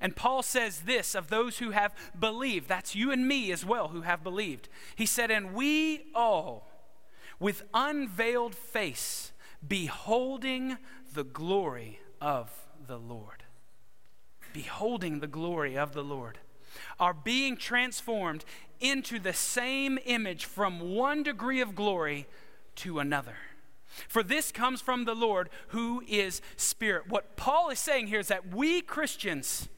And 0.00 0.16
Paul 0.16 0.42
says 0.42 0.80
this 0.80 1.14
of 1.14 1.28
those 1.28 1.58
who 1.58 1.70
have 1.70 1.94
believed. 2.18 2.68
That's 2.68 2.96
you 2.96 3.12
and 3.12 3.26
me 3.26 3.52
as 3.52 3.64
well 3.64 3.88
who 3.88 4.02
have 4.02 4.24
believed. 4.24 4.68
He 4.96 5.06
said, 5.06 5.30
And 5.30 5.54
we 5.54 6.06
all, 6.14 6.68
with 7.38 7.62
unveiled 7.72 8.54
face, 8.54 9.32
beholding 9.66 10.78
the 11.14 11.24
glory 11.24 12.00
of 12.20 12.50
the 12.86 12.98
Lord. 12.98 13.44
Beholding 14.52 15.20
the 15.20 15.26
glory 15.26 15.76
of 15.76 15.92
the 15.92 16.04
Lord. 16.04 16.38
Are 16.98 17.14
being 17.14 17.56
transformed 17.56 18.44
into 18.80 19.18
the 19.18 19.32
same 19.32 19.98
image 20.04 20.44
from 20.44 20.94
one 20.94 21.22
degree 21.22 21.60
of 21.60 21.74
glory 21.74 22.26
to 22.76 22.98
another. 22.98 23.36
For 24.08 24.22
this 24.22 24.52
comes 24.52 24.80
from 24.80 25.04
the 25.04 25.14
Lord 25.14 25.48
who 25.68 26.02
is 26.06 26.42
Spirit. 26.56 27.08
What 27.08 27.36
Paul 27.36 27.70
is 27.70 27.78
saying 27.78 28.08
here 28.08 28.20
is 28.20 28.28
that 28.28 28.54
we 28.54 28.82
Christians, 28.82 29.68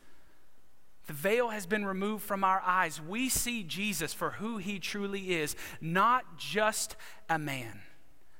the 1.07 1.13
veil 1.13 1.51
has 1.51 1.67
been 1.67 1.87
removed 1.87 2.25
from 2.25 2.43
our 2.43 2.61
eyes. 2.65 3.01
We 3.01 3.29
see 3.29 3.63
Jesus 3.63 4.13
for 4.13 4.31
who 4.33 4.59
he 4.59 4.79
truly 4.79 5.37
is, 5.37 5.55
not 5.81 6.37
just 6.37 6.97
a 7.29 7.39
man, 7.39 7.81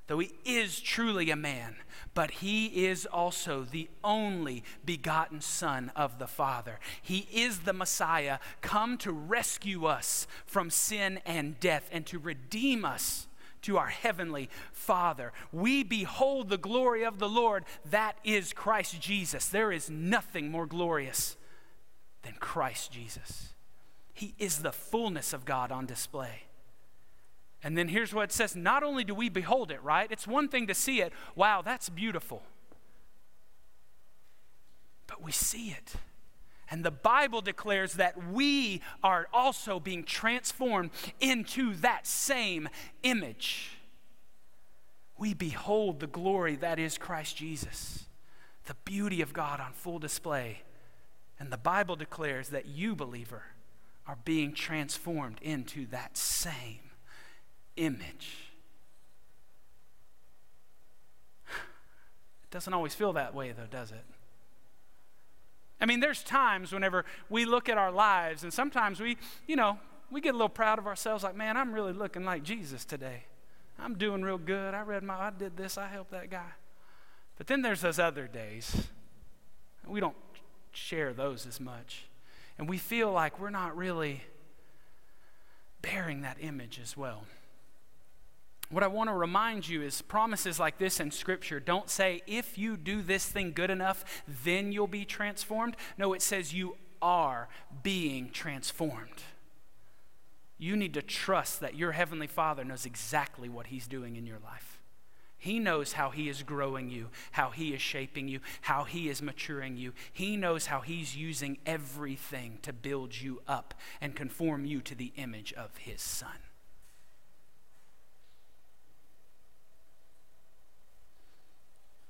though 0.09 0.19
he 0.19 0.33
is 0.45 0.81
truly 0.81 1.31
a 1.31 1.37
man, 1.37 1.77
but 2.15 2.33
he 2.33 2.87
is 2.87 3.07
also 3.07 3.63
the 3.63 3.89
only 4.03 4.65
begotten 4.85 5.41
Son 5.41 5.93
of 5.95 6.19
the 6.19 6.27
Father. 6.27 6.81
He 7.01 7.29
is 7.33 7.61
the 7.61 7.73
Messiah, 7.73 8.39
come 8.61 8.99
to 8.99 9.13
rescue 9.13 9.85
us 9.85 10.27
from 10.47 10.71
sin 10.71 11.21
and 11.25 11.61
death 11.61 11.89
and 11.93 12.05
to 12.07 12.19
redeem 12.19 12.85
us 12.85 13.29
to 13.63 13.77
our 13.77 13.89
heavenly 13.89 14.49
Father. 14.73 15.33
We 15.53 15.83
behold 15.83 16.49
the 16.49 16.59
glory 16.59 17.05
of 17.05 17.19
the 17.19 17.29
Lord. 17.29 17.65
That 17.91 18.17
is 18.25 18.53
Christ 18.53 19.01
Jesus. 19.01 19.49
There 19.49 19.71
is 19.71 19.91
nothing 19.91 20.51
more 20.51 20.67
glorious 20.67 21.37
than 22.23 22.35
Christ 22.35 22.93
Jesus. 22.93 23.53
He 24.15 24.35
is 24.39 24.59
the 24.59 24.73
fullness 24.73 25.33
of 25.33 25.45
God 25.45 25.71
on 25.71 25.87
display. 25.87 26.48
And 27.63 27.77
then 27.77 27.89
here's 27.89 28.15
what 28.15 28.25
it 28.25 28.33
says 28.33 28.55
not 28.55 28.83
only 28.83 29.05
do 29.05 29.15
we 29.15 29.29
behold 29.29 29.71
it, 29.71 29.83
right? 29.83 30.11
It's 30.11 30.27
one 30.27 30.49
thing 30.49 30.67
to 30.67 30.75
see 30.75 31.01
it. 31.01 31.13
Wow, 31.35 31.63
that's 31.63 31.89
beautiful. 31.89 32.43
But 35.07 35.23
we 35.23 35.33
see 35.33 35.71
it. 35.71 35.95
And 36.71 36.85
the 36.85 36.91
Bible 36.91 37.41
declares 37.41 37.95
that 37.95 38.31
we 38.31 38.83
are 39.03 39.27
also 39.33 39.81
being 39.81 40.05
transformed 40.05 40.91
into 41.19 41.75
that 41.77 42.07
same 42.07 42.69
image. 43.03 43.79
We 45.17 45.33
behold 45.33 46.01
the 46.01 46.07
glory 46.07 46.57
that 46.57 46.79
is 46.79 46.99
Christ 46.99 47.37
Jesus, 47.39 48.05
the 48.67 48.77
beauty 48.85 49.23
of 49.23 49.33
God 49.33 49.61
on 49.61 49.73
full 49.73 49.99
display 49.99 50.63
and 51.39 51.53
the 51.53 51.59
Bible 51.59 51.97
declares 51.97 52.49
that 52.49 52.67
you, 52.67 52.97
believer, 52.97 53.43
are 54.07 54.19
being 54.25 54.53
transformed 54.53 55.39
into 55.41 55.87
that 55.87 56.17
same 56.17 56.81
image. 57.79 58.37
It 61.49 62.51
doesn't 62.51 62.73
always 62.73 62.95
feel 62.95 63.13
that 63.13 63.35
way, 63.35 63.53
though, 63.53 63.67
does 63.71 63.93
it? 63.93 64.05
I 65.81 65.87
mean, 65.87 66.01
there's 66.01 66.23
times 66.23 66.73
whenever 66.73 67.05
we 67.29 67.45
look 67.45 67.69
at 67.69 67.79
our 67.79 67.93
lives, 67.93 68.43
and 68.43 68.53
sometimes 68.53 69.01
we, 69.01 69.17
you 69.47 69.55
know, 69.55 69.79
we 70.11 70.21
get 70.21 70.31
a 70.31 70.33
little 70.33 70.49
proud 70.49 70.79
of 70.79 70.87
ourselves, 70.87 71.23
like, 71.23 71.37
man, 71.37 71.57
I'm 71.57 71.73
really 71.73 71.93
looking 71.93 72.25
like 72.25 72.43
Jesus 72.43 72.85
today. 72.85 73.25
I'm 73.79 73.95
doing 73.95 74.23
real 74.23 74.39
good. 74.39 74.75
I 74.75 74.81
read 74.81 75.03
my, 75.03 75.15
I 75.15 75.31
did 75.31 75.57
this, 75.57 75.79
I 75.79 75.87
helped 75.87 76.11
that 76.11 76.31
guy. 76.31 76.53
But 77.37 77.47
then 77.47 77.63
there's 77.63 77.83
those 77.83 77.99
other 77.99 78.27
days. 78.27 78.89
We 79.87 80.01
don't 80.01 80.17
share 80.73 81.13
those 81.13 81.47
as 81.47 81.61
much. 81.61 82.07
And 82.59 82.69
we 82.69 82.79
feel 82.79 83.13
like 83.13 83.39
we're 83.39 83.51
not 83.51 83.77
really 83.77 84.23
bearing 85.81 86.23
that 86.23 86.39
image 86.41 86.81
as 86.83 86.97
well. 86.97 87.25
What 88.71 88.83
I 88.83 88.87
want 88.89 89.09
to 89.09 89.15
remind 89.15 89.67
you 89.67 89.83
is 89.83 90.03
promises 90.03 90.61
like 90.61 90.79
this 90.79 91.01
in 91.01 91.11
Scripture 91.11 91.59
don't 91.59 91.89
say, 91.89 92.21
if 92.27 92.59
you 92.59 92.77
do 92.77 93.01
this 93.01 93.25
thing 93.25 93.53
good 93.53 93.71
enough, 93.71 94.23
then 94.45 94.73
you'll 94.73 94.87
be 94.87 95.07
transformed. 95.07 95.75
No, 95.97 96.13
it 96.13 96.21
says 96.21 96.53
you 96.53 96.77
are 97.01 97.49
being 97.83 98.29
transformed. 98.31 99.23
You 100.59 100.77
need 100.77 100.95
to 100.95 101.03
trust 101.03 101.61
that 101.61 101.77
your 101.77 101.93
Heavenly 101.93 102.27
Father 102.27 102.65
knows 102.65 102.85
exactly 102.85 103.49
what 103.49 103.69
He's 103.69 103.87
doing 103.87 104.17
in 104.17 104.27
your 104.27 104.41
life. 104.41 104.81
He 105.39 105.61
knows 105.61 105.93
how 105.93 106.11
He 106.11 106.29
is 106.29 106.43
growing 106.43 106.91
you, 106.91 107.09
how 107.31 107.51
He 107.51 107.73
is 107.73 107.81
shaping 107.81 108.29
you, 108.29 108.41
how 108.63 108.83
He 108.85 109.09
is 109.09 109.23
maturing 109.23 109.77
you. 109.77 109.93
He 110.13 110.37
knows 110.37 110.67
how 110.67 110.81
He's 110.81 111.17
using 111.17 111.59
everything 111.65 112.59
to 112.63 112.73
build 112.73 113.19
you 113.19 113.41
up 113.47 113.73
and 114.01 114.17
conform 114.17 114.67
you 114.67 114.81
to 114.81 114.97
the 114.97 115.13
image 115.17 115.53
of 115.53 115.77
His 115.79 116.03
Son. 116.03 116.48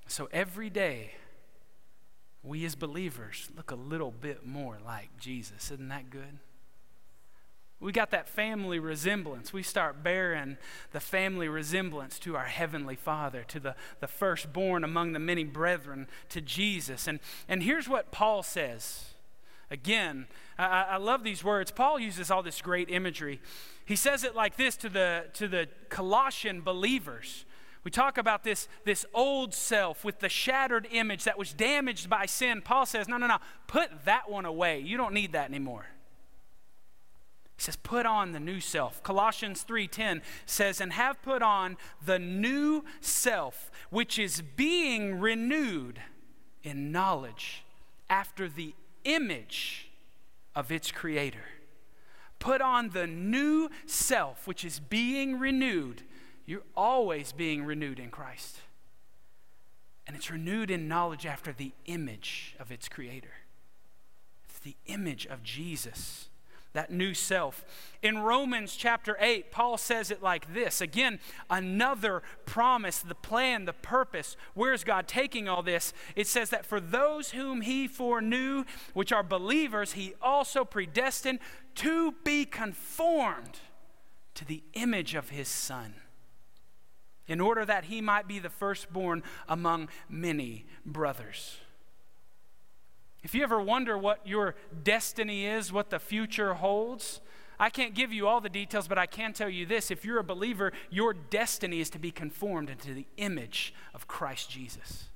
So 0.09 0.29
every 0.33 0.71
day, 0.71 1.13
we 2.43 2.65
as 2.65 2.75
believers 2.75 3.51
look 3.55 3.71
a 3.71 3.77
little 3.77 4.11
bit 4.11 4.47
more 4.47 4.79
like 4.85 5.11
Jesus. 5.19 5.71
Isn't 5.71 5.89
that 5.89 6.09
good? 6.09 6.39
We 7.79 7.93
got 7.93 8.11
that 8.11 8.29
family 8.29 8.79
resemblance. 8.79 9.53
We 9.53 9.63
start 9.63 10.03
bearing 10.03 10.57
the 10.93 10.99
family 10.99 11.49
resemblance 11.49 12.19
to 12.21 12.37
our 12.37 12.47
Heavenly 12.47 12.97
Father, 12.97 13.45
to 13.49 13.61
the, 13.61 13.77
the 14.01 14.09
firstborn 14.09 14.83
among 14.83 15.13
the 15.13 15.21
many 15.21 15.45
brethren, 15.45 16.09
to 16.31 16.41
Jesus. 16.41 17.07
And, 17.07 17.21
and 17.47 17.63
here's 17.63 17.89
what 17.89 18.11
Paul 18.11 18.43
says. 18.43 19.11
Again, 19.71 20.27
I, 20.59 20.87
I 20.91 20.97
love 20.97 21.23
these 21.23 21.45
words. 21.45 21.71
Paul 21.71 22.01
uses 22.01 22.31
all 22.31 22.43
this 22.43 22.61
great 22.63 22.91
imagery. 22.91 23.41
He 23.85 23.95
says 23.95 24.25
it 24.25 24.35
like 24.35 24.57
this 24.57 24.77
to 24.79 24.89
the, 24.89 25.27
to 25.35 25.47
the 25.47 25.69
Colossian 25.89 26.63
believers. 26.63 27.45
We 27.89 27.91
talk 27.91 28.19
about 28.19 28.45
this, 28.45 28.69
this 28.85 29.07
old 29.15 29.55
self 29.55 30.05
with 30.05 30.19
the 30.19 30.29
shattered 30.29 30.87
image 30.91 31.25
that 31.25 31.39
was 31.39 31.55
damaged 31.55 32.11
by 32.11 32.27
sin. 32.27 32.61
Paul 32.61 32.85
says, 32.85 33.09
no, 33.09 33.17
no, 33.17 33.27
no, 33.27 33.39
put 33.67 34.05
that 34.05 34.31
one 34.31 34.45
away. 34.45 34.81
You 34.81 34.99
don't 34.99 35.15
need 35.15 35.33
that 35.33 35.49
anymore. 35.49 35.87
He 37.57 37.63
says, 37.63 37.77
put 37.77 38.05
on 38.05 38.33
the 38.33 38.41
new 38.41 38.61
self. 38.61 39.03
Colossians 39.03 39.65
3:10 39.67 40.21
says, 40.45 40.83
and 40.83 40.93
have 40.93 41.23
put 41.23 41.41
on 41.41 41.79
the 42.05 42.19
new 42.19 42.85
self, 43.01 43.71
which 43.89 44.19
is 44.19 44.43
being 44.43 45.19
renewed 45.19 45.99
in 46.63 46.93
knowledge 46.93 47.65
after 48.11 48.51
the 48.51 48.75
image 49.05 49.89
of 50.55 50.71
its 50.71 50.93
creator. 50.93 51.47
Put 52.39 52.61
on 52.61 52.91
the 52.91 53.07
new 53.07 53.71
self, 53.87 54.47
which 54.47 54.63
is 54.63 54.79
being 54.79 55.39
renewed 55.39 56.03
you're 56.49 56.63
always 56.75 57.33
being 57.33 57.63
renewed 57.63 57.99
in 57.99 58.09
Christ. 58.09 58.57
And 60.07 60.17
it's 60.17 60.31
renewed 60.31 60.71
in 60.71 60.89
knowledge 60.89 61.27
after 61.27 61.53
the 61.53 61.73
image 61.85 62.57
of 62.59 62.73
its 62.73 62.89
creator. 62.89 63.35
It's 64.49 64.59
the 64.61 64.77
image 64.87 65.27
of 65.27 65.43
Jesus, 65.43 66.31
that 66.73 66.91
new 66.91 67.13
self. 67.13 67.67
In 68.03 68.21
Romans 68.21 68.77
chapter 68.77 69.19
8, 69.21 69.51
Paul 69.51 69.77
says 69.77 70.11
it 70.11 70.23
like 70.23 70.55
this 70.55 70.81
again, 70.81 71.21
another 71.51 72.23
promise, 72.47 73.01
the 73.01 73.15
plan, 73.15 73.67
the 73.67 73.75
purpose. 73.75 74.35
Where's 74.55 74.85
God 74.85 75.07
taking 75.07 75.51
all 75.51 75.63
this? 75.63 75.93
It 76.17 76.27
says 76.27 76.49
that 76.49 76.65
for 76.65 76.81
those 76.81 77.33
whom 77.33 77.61
he 77.61 77.87
foreknew, 77.87 78.65
which 78.95 79.13
are 79.13 79.23
believers, 79.23 79.93
he 79.93 80.15
also 80.23 80.65
predestined 80.65 81.41
to 81.75 82.15
be 82.25 82.47
conformed 82.47 83.61
to 84.33 84.47
the 84.47 84.63
image 84.73 85.15
of 85.15 85.29
his 85.29 85.49
son 85.49 85.93
in 87.29 87.41
order 87.41 87.65
that 87.65 87.85
he 87.85 88.01
might 88.01 88.27
be 88.27 88.39
the 88.39 88.51
firstborn 88.51 89.23
among 89.49 89.89
many 90.09 90.65
brothers. 90.85 91.59
If 93.23 93.35
you 93.35 93.43
ever 93.43 93.61
wonder 93.61 93.99
what 93.99 94.27
your 94.27 94.55
destiny 94.83 95.47
is, 95.47 95.73
what 95.73 95.91
the 95.91 95.99
future 95.99 96.55
holds, 96.55 97.21
I 97.61 97.71
can't 97.71 97.95
give 97.95 98.13
you 98.13 98.29
all 98.29 98.41
the 98.41 98.49
details, 98.49 98.87
but 98.87 98.99
I 98.99 99.07
can 99.07 99.33
tell 99.33 99.49
you 99.49 99.67
this. 99.67 99.91
If 99.91 100.05
you're 100.05 100.21
a 100.21 100.25
believer, 100.25 100.73
your 100.91 101.13
destiny 101.13 101.81
is 101.81 101.91
to 101.91 101.99
be 101.99 102.11
conformed 102.11 102.71
into 102.71 102.95
the 102.95 103.07
image 103.17 103.75
of 103.93 104.07
Christ 104.07 104.49
Jesus. 104.51 105.09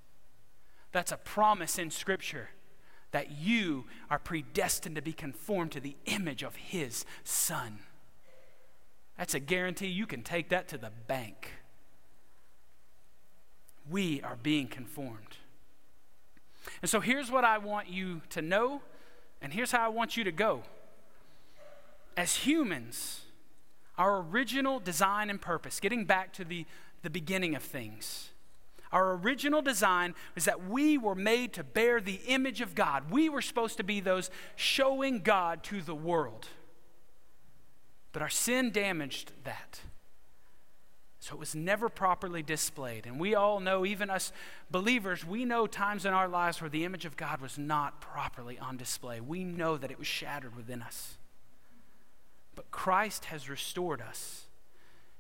That's 0.91 1.13
a 1.13 1.17
promise 1.17 1.79
in 1.79 1.91
Scripture 1.91 2.51
that 3.13 3.31
you 3.31 3.85
are 4.11 4.19
predestined 4.19 4.97
to 4.97 5.03
be 5.03 5.13
conformed 5.13 5.71
to 5.73 5.81
the 5.81 5.97
image 6.07 6.43
of 6.43 6.57
His 6.57 7.05
Son. 7.25 7.79
That's 9.17 9.35
a 9.35 9.41
guarantee. 9.41 9.87
You 9.87 10.07
can 10.07 10.23
take 10.23 10.49
that 10.49 10.69
to 10.69 10.79
the 10.79 10.91
bank 11.07 11.51
we 13.91 14.23
are 14.23 14.37
being 14.43 14.67
conformed. 14.67 15.37
And 16.81 16.91
so 16.91 17.01
here's 17.01 17.31
what 17.31 17.45
I 17.45 17.59
want 17.59 17.89
you 17.89 18.23
to 18.31 18.43
know, 18.43 18.83
and 19.41 19.53
here's 19.53 19.73
how 19.73 19.85
I 19.85 19.89
want 19.89 20.17
you 20.17 20.25
to 20.25 20.33
go. 20.33 20.63
As 22.17 22.37
humans, 22.37 23.23
our 23.99 24.21
original 24.21 24.79
design 24.81 25.31
and 25.31 25.41
purpose, 25.41 25.81
getting 25.81 26.05
back 26.05 26.33
to 26.35 26.45
the, 26.45 26.67
the 27.03 27.11
beginning 27.11 27.55
of 27.55 27.63
things, 27.63 28.31
our 28.93 29.15
original 29.15 29.63
design 29.63 30.15
was 30.35 30.45
that 30.45 30.69
we 30.69 30.99
were 30.99 31.15
made 31.15 31.55
to 31.55 31.65
bear 31.65 32.01
the 32.01 32.21
image 32.27 32.61
of 32.61 32.75
God. 32.75 33.11
We 33.11 33.31
were 33.31 33.41
supposed 33.41 33.79
to 33.79 33.85
be 33.85 34.01
those 34.01 34.31
showing 34.55 35.21
God 35.21 35.63
to 35.65 35.81
the 35.81 35.95
world. 35.95 36.49
But 38.13 38.21
our 38.21 38.29
sin 38.29 38.71
damaged 38.71 39.33
that. 39.45 39.81
So 41.23 41.35
it 41.35 41.39
was 41.39 41.55
never 41.55 41.89
properly 41.89 42.43
displayed. 42.43 43.07
And 43.07 43.21
we 43.21 43.37
all 43.37 43.61
know, 43.61 43.87
even 43.87 44.11
us 44.11 44.33
believers, 44.73 45.25
we 45.25 45.45
know 45.45 45.69
times 45.69 46.05
in 46.05 46.13
our 46.13 46.27
lives 46.27 46.61
where 46.61 46.69
the 46.69 46.85
image 46.85 47.05
of 47.05 47.17
God 47.17 47.41
was 47.41 47.57
not 47.57 48.01
properly 48.01 48.59
on 48.59 48.77
display. 48.77 49.21
We 49.21 49.45
know 49.45 49.77
that 49.77 49.93
it 49.93 50.01
was 50.01 50.09
shattered 50.09 50.57
within 50.57 50.83
us. 50.83 51.19
But 52.57 52.73
Christ 52.73 53.27
has 53.27 53.49
restored 53.49 54.01
us. 54.01 54.47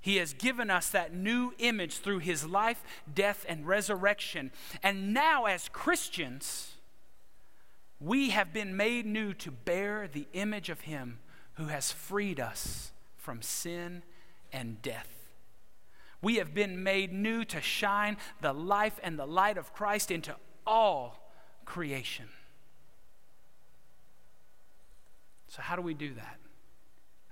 He 0.00 0.16
has 0.16 0.32
given 0.32 0.70
us 0.70 0.90
that 0.90 1.14
new 1.14 1.52
image 1.58 1.98
through 1.98 2.18
his 2.18 2.44
life, 2.44 2.82
death, 3.14 3.46
and 3.48 3.64
resurrection. 3.64 4.50
And 4.82 5.14
now, 5.14 5.44
as 5.44 5.68
Christians, 5.68 6.72
we 8.00 8.30
have 8.30 8.52
been 8.52 8.76
made 8.76 9.06
new 9.06 9.34
to 9.34 9.52
bear 9.52 10.08
the 10.12 10.26
image 10.32 10.68
of 10.68 10.80
him 10.80 11.20
who 11.52 11.66
has 11.66 11.92
freed 11.92 12.40
us 12.40 12.90
from 13.16 13.40
sin 13.40 14.02
and 14.52 14.82
death. 14.82 15.21
We 16.22 16.36
have 16.36 16.54
been 16.54 16.82
made 16.82 17.12
new 17.12 17.44
to 17.46 17.60
shine 17.60 18.16
the 18.40 18.52
life 18.52 18.98
and 19.02 19.18
the 19.18 19.26
light 19.26 19.58
of 19.58 19.74
Christ 19.74 20.10
into 20.10 20.36
all 20.64 21.28
creation. 21.64 22.26
So, 25.48 25.60
how 25.60 25.76
do 25.76 25.82
we 25.82 25.94
do 25.94 26.14
that? 26.14 26.38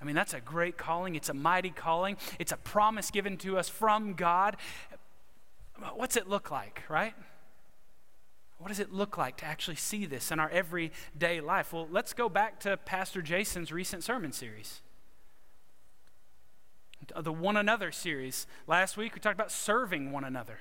I 0.01 0.05
mean, 0.05 0.17
that's 0.17 0.35
a 0.35 0.41
great 0.41 0.77
calling. 0.77 1.15
It's 1.15 1.29
a 1.29 1.35
mighty 1.35 1.71
calling. 1.71 2.17
It's 2.39 2.53
a 2.53 2.57
promise 2.57 3.11
given 3.11 3.37
to 3.39 3.59
us 3.59 3.69
from 3.69 4.15
God. 4.15 4.57
What's 5.95 6.17
it 6.17 6.29
look 6.29 6.51
like, 6.51 6.83
right? 6.89 7.15
What 8.59 8.69
does 8.69 8.81
it 8.81 8.93
look 8.93 9.17
like 9.17 9.39
to 9.39 9.47
actually 9.47 9.77
see 9.77 10.05
this 10.05 10.31
in 10.31 10.39
our 10.39 10.51
everyday 10.51 11.41
life? 11.41 11.73
Well, 11.73 11.89
let's 11.91 12.13
go 12.13 12.29
back 12.29 12.61
to 12.61 12.77
Pastor 12.77 13.23
Jason's 13.23 13.73
recent 13.73 14.05
sermon 14.05 14.33
series 14.33 14.83
the 17.17 17.33
one 17.33 17.57
another 17.57 17.93
series. 17.93 18.47
Last 18.67 18.97
week 18.97 19.15
we 19.15 19.21
talked 19.21 19.37
about 19.37 19.53
serving 19.53 20.13
one 20.13 20.25
another. 20.25 20.59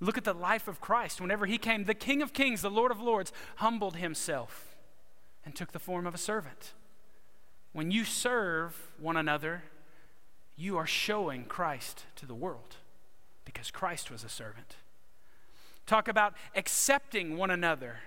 Look 0.00 0.16
at 0.16 0.24
the 0.24 0.32
life 0.32 0.66
of 0.66 0.80
Christ. 0.80 1.20
Whenever 1.20 1.46
he 1.46 1.58
came, 1.58 1.84
the 1.84 1.94
King 1.94 2.22
of 2.22 2.32
Kings, 2.32 2.62
the 2.62 2.70
Lord 2.70 2.90
of 2.90 3.00
Lords, 3.00 3.32
humbled 3.56 3.96
himself 3.96 4.76
and 5.44 5.54
took 5.54 5.72
the 5.72 5.78
form 5.78 6.06
of 6.06 6.14
a 6.14 6.18
servant. 6.18 6.72
When 7.72 7.90
you 7.90 8.04
serve 8.04 8.92
one 8.98 9.16
another, 9.16 9.64
you 10.56 10.76
are 10.76 10.86
showing 10.86 11.44
Christ 11.44 12.04
to 12.16 12.26
the 12.26 12.34
world 12.34 12.76
because 13.44 13.70
Christ 13.70 14.10
was 14.10 14.24
a 14.24 14.28
servant. 14.28 14.76
Talk 15.86 16.08
about 16.08 16.34
accepting 16.54 17.36
one 17.36 17.50
another 17.50 17.98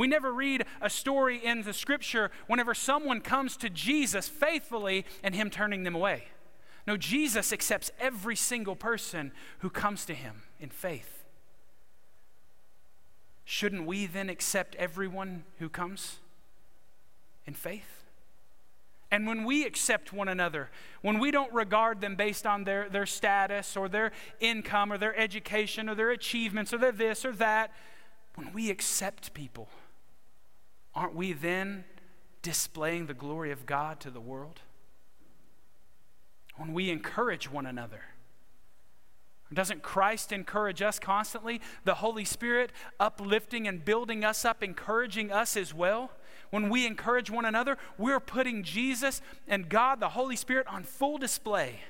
we 0.00 0.06
never 0.06 0.32
read 0.32 0.64
a 0.80 0.88
story 0.88 1.36
in 1.44 1.60
the 1.60 1.74
scripture 1.74 2.30
whenever 2.46 2.72
someone 2.72 3.20
comes 3.20 3.58
to 3.58 3.68
Jesus 3.68 4.28
faithfully 4.28 5.04
and 5.22 5.34
him 5.34 5.50
turning 5.50 5.82
them 5.82 5.94
away. 5.94 6.24
No, 6.86 6.96
Jesus 6.96 7.52
accepts 7.52 7.90
every 8.00 8.34
single 8.34 8.74
person 8.74 9.30
who 9.58 9.68
comes 9.68 10.06
to 10.06 10.14
him 10.14 10.36
in 10.58 10.70
faith. 10.70 11.24
Shouldn't 13.44 13.84
we 13.84 14.06
then 14.06 14.30
accept 14.30 14.74
everyone 14.76 15.44
who 15.58 15.68
comes 15.68 16.20
in 17.44 17.52
faith? 17.52 18.04
And 19.10 19.26
when 19.26 19.44
we 19.44 19.66
accept 19.66 20.14
one 20.14 20.28
another, 20.28 20.70
when 21.02 21.18
we 21.18 21.30
don't 21.30 21.52
regard 21.52 22.00
them 22.00 22.16
based 22.16 22.46
on 22.46 22.64
their, 22.64 22.88
their 22.88 23.04
status 23.04 23.76
or 23.76 23.86
their 23.86 24.12
income 24.40 24.90
or 24.90 24.96
their 24.96 25.14
education 25.14 25.90
or 25.90 25.94
their 25.94 26.10
achievements 26.10 26.72
or 26.72 26.78
their 26.78 26.90
this 26.90 27.26
or 27.26 27.32
that, 27.32 27.70
when 28.36 28.54
we 28.54 28.70
accept 28.70 29.34
people, 29.34 29.68
aren't 30.94 31.14
we 31.14 31.32
then 31.32 31.84
displaying 32.42 33.06
the 33.06 33.14
glory 33.14 33.50
of 33.52 33.66
God 33.66 34.00
to 34.00 34.10
the 34.10 34.20
world? 34.20 34.60
When 36.56 36.72
we 36.72 36.90
encourage 36.90 37.50
one 37.50 37.66
another, 37.66 38.02
doesn't 39.52 39.82
Christ 39.82 40.30
encourage 40.30 40.80
us 40.80 40.98
constantly? 40.98 41.60
The 41.84 41.94
Holy 41.94 42.24
Spirit 42.24 42.70
uplifting 43.00 43.66
and 43.66 43.84
building 43.84 44.24
us 44.24 44.44
up, 44.44 44.62
encouraging 44.62 45.32
us 45.32 45.56
as 45.56 45.74
well. 45.74 46.12
When 46.50 46.68
we 46.68 46.86
encourage 46.86 47.30
one 47.30 47.44
another, 47.44 47.76
we're 47.98 48.20
putting 48.20 48.62
Jesus 48.62 49.20
and 49.48 49.68
God, 49.68 49.98
the 50.00 50.10
Holy 50.10 50.36
Spirit, 50.36 50.66
on 50.68 50.84
full 50.84 51.18
display. 51.18 51.80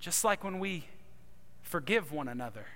Just 0.00 0.24
like 0.24 0.42
when 0.42 0.58
we 0.58 0.86
forgive 1.62 2.12
one 2.12 2.28
another. 2.28 2.66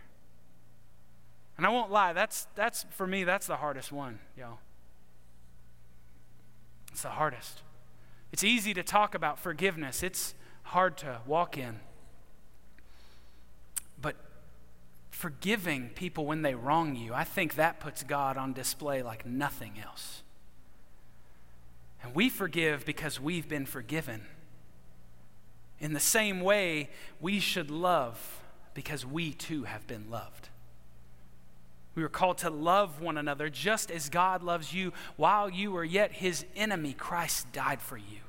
And 1.56 1.66
I 1.66 1.70
won't 1.70 1.90
lie, 1.90 2.12
that's, 2.12 2.46
that's 2.54 2.86
for 2.90 3.06
me, 3.06 3.24
that's 3.24 3.46
the 3.46 3.56
hardest 3.56 3.92
one, 3.92 4.18
y'all. 4.36 4.58
It's 6.90 7.02
the 7.02 7.10
hardest. 7.10 7.62
It's 8.32 8.44
easy 8.44 8.74
to 8.74 8.82
talk 8.82 9.14
about 9.14 9.38
forgiveness, 9.38 10.02
it's 10.02 10.34
hard 10.64 10.96
to 10.98 11.20
walk 11.26 11.58
in. 11.58 11.80
But 14.00 14.16
forgiving 15.10 15.90
people 15.90 16.26
when 16.26 16.42
they 16.42 16.54
wrong 16.54 16.94
you, 16.94 17.12
I 17.12 17.24
think 17.24 17.54
that 17.54 17.80
puts 17.80 18.02
God 18.02 18.36
on 18.36 18.52
display 18.52 19.02
like 19.02 19.26
nothing 19.26 19.80
else. 19.84 20.22
And 22.02 22.14
we 22.14 22.28
forgive 22.28 22.86
because 22.86 23.20
we've 23.20 23.48
been 23.48 23.66
forgiven. 23.66 24.22
In 25.78 25.92
the 25.92 26.00
same 26.00 26.40
way, 26.40 26.90
we 27.20 27.40
should 27.40 27.70
love 27.70 28.40
because 28.74 29.04
we 29.04 29.32
too 29.32 29.64
have 29.64 29.86
been 29.86 30.10
loved. 30.10 30.49
We 32.00 32.04
were 32.04 32.08
called 32.08 32.38
to 32.38 32.48
love 32.48 33.02
one 33.02 33.18
another 33.18 33.50
just 33.50 33.90
as 33.90 34.08
God 34.08 34.42
loves 34.42 34.72
you. 34.72 34.94
While 35.16 35.50
you 35.50 35.72
were 35.72 35.84
yet 35.84 36.12
his 36.12 36.46
enemy, 36.56 36.94
Christ 36.94 37.52
died 37.52 37.82
for 37.82 37.98
you. 37.98 38.20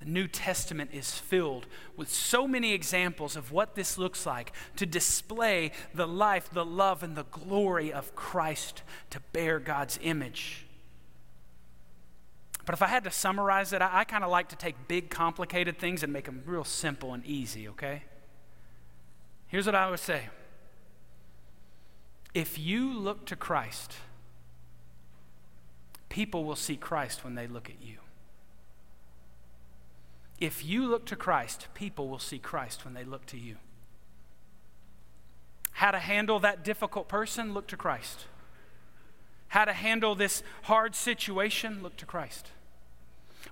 The 0.00 0.06
New 0.06 0.26
Testament 0.26 0.90
is 0.92 1.12
filled 1.12 1.66
with 1.96 2.10
so 2.10 2.48
many 2.48 2.72
examples 2.72 3.36
of 3.36 3.52
what 3.52 3.76
this 3.76 3.96
looks 3.96 4.26
like 4.26 4.50
to 4.74 4.86
display 4.86 5.70
the 5.94 6.04
life, 6.04 6.50
the 6.50 6.64
love, 6.64 7.04
and 7.04 7.14
the 7.14 7.26
glory 7.30 7.92
of 7.92 8.16
Christ 8.16 8.82
to 9.10 9.20
bear 9.32 9.60
God's 9.60 10.00
image. 10.02 10.66
But 12.64 12.74
if 12.74 12.82
I 12.82 12.88
had 12.88 13.04
to 13.04 13.12
summarize 13.12 13.72
it, 13.72 13.82
I, 13.82 14.00
I 14.00 14.04
kind 14.04 14.24
of 14.24 14.30
like 14.30 14.48
to 14.48 14.56
take 14.56 14.88
big, 14.88 15.10
complicated 15.10 15.78
things 15.78 16.02
and 16.02 16.12
make 16.12 16.24
them 16.24 16.42
real 16.44 16.64
simple 16.64 17.14
and 17.14 17.24
easy, 17.24 17.68
okay? 17.68 18.02
Here's 19.46 19.66
what 19.66 19.76
I 19.76 19.88
would 19.88 20.00
say 20.00 20.24
If 22.36 22.58
you 22.58 22.92
look 22.92 23.24
to 23.28 23.34
Christ, 23.34 23.94
people 26.10 26.44
will 26.44 26.54
see 26.54 26.76
Christ 26.76 27.24
when 27.24 27.34
they 27.34 27.46
look 27.46 27.70
at 27.70 27.80
you. 27.80 27.96
If 30.38 30.62
you 30.62 30.86
look 30.86 31.06
to 31.06 31.16
Christ, 31.16 31.68
people 31.72 32.10
will 32.10 32.18
see 32.18 32.38
Christ 32.38 32.84
when 32.84 32.92
they 32.92 33.04
look 33.04 33.24
to 33.28 33.38
you. 33.38 33.56
How 35.70 35.90
to 35.90 35.98
handle 35.98 36.38
that 36.40 36.62
difficult 36.62 37.08
person? 37.08 37.54
Look 37.54 37.68
to 37.68 37.76
Christ. 37.78 38.26
How 39.48 39.64
to 39.64 39.72
handle 39.72 40.14
this 40.14 40.42
hard 40.64 40.94
situation? 40.94 41.82
Look 41.82 41.96
to 41.96 42.04
Christ. 42.04 42.48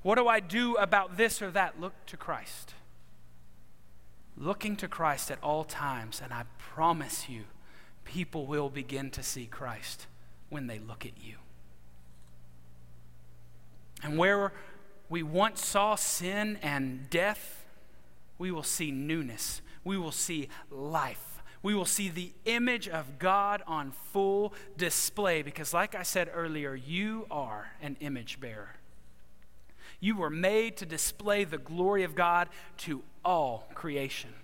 What 0.03 0.17
do 0.17 0.29
I 0.29 0.41
do 0.41 0.75
about 0.75 1.17
this 1.17 1.41
or 1.41 1.51
that? 1.53 1.81
Look 1.81 1.95
to 2.05 2.19
Christ. 2.19 2.75
Looking 4.37 4.77
to 4.77 4.89
Christ 4.89 5.31
at 5.31 5.43
all 5.43 5.65
times, 5.65 6.21
and 6.23 6.35
I 6.35 6.43
promise 6.59 7.31
you, 7.31 7.45
people 8.05 8.47
will 8.47 8.69
begin 8.69 9.11
to 9.11 9.23
see 9.23 9.47
Christ 9.47 10.07
when 10.49 10.67
they 10.67 10.79
look 10.79 11.05
at 11.05 11.13
you. 11.23 11.37
And 14.03 14.19
where 14.19 14.53
we 15.09 15.23
once 15.23 15.65
saw 15.65 15.95
sin 15.95 16.59
and 16.63 17.09
death, 17.11 17.65
we 18.39 18.51
will 18.51 18.63
see 18.63 18.91
newness. 18.91 19.63
We 19.83 19.97
will 19.97 20.13
see 20.13 20.49
life. 20.71 21.43
We 21.63 21.75
will 21.75 21.87
see 21.87 22.11
the 22.11 22.33
image 22.45 22.89
of 22.89 23.19
God 23.19 23.63
on 23.67 23.93
full 24.13 24.53
display 24.77 25.41
because, 25.41 25.73
like 25.73 25.95
I 25.95 26.03
said 26.03 26.31
earlier, 26.35 26.75
you 26.75 27.27
are 27.31 27.73
an 27.81 27.97
image 28.01 28.39
bearer. 28.39 28.77
You 29.99 30.17
were 30.17 30.29
made 30.29 30.77
to 30.79 30.87
display 30.87 31.45
the 31.45 31.57
glory 31.57 32.03
of 32.03 32.15
God 32.15 32.49
to 32.79 33.03
all 33.25 33.67
creation. 33.75 34.35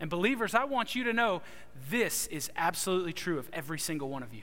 And, 0.00 0.10
believers, 0.10 0.54
I 0.54 0.64
want 0.64 0.94
you 0.94 1.04
to 1.04 1.12
know 1.12 1.42
this 1.88 2.26
is 2.26 2.50
absolutely 2.56 3.12
true 3.12 3.38
of 3.38 3.48
every 3.52 3.78
single 3.78 4.08
one 4.08 4.22
of 4.22 4.34
you. 4.34 4.42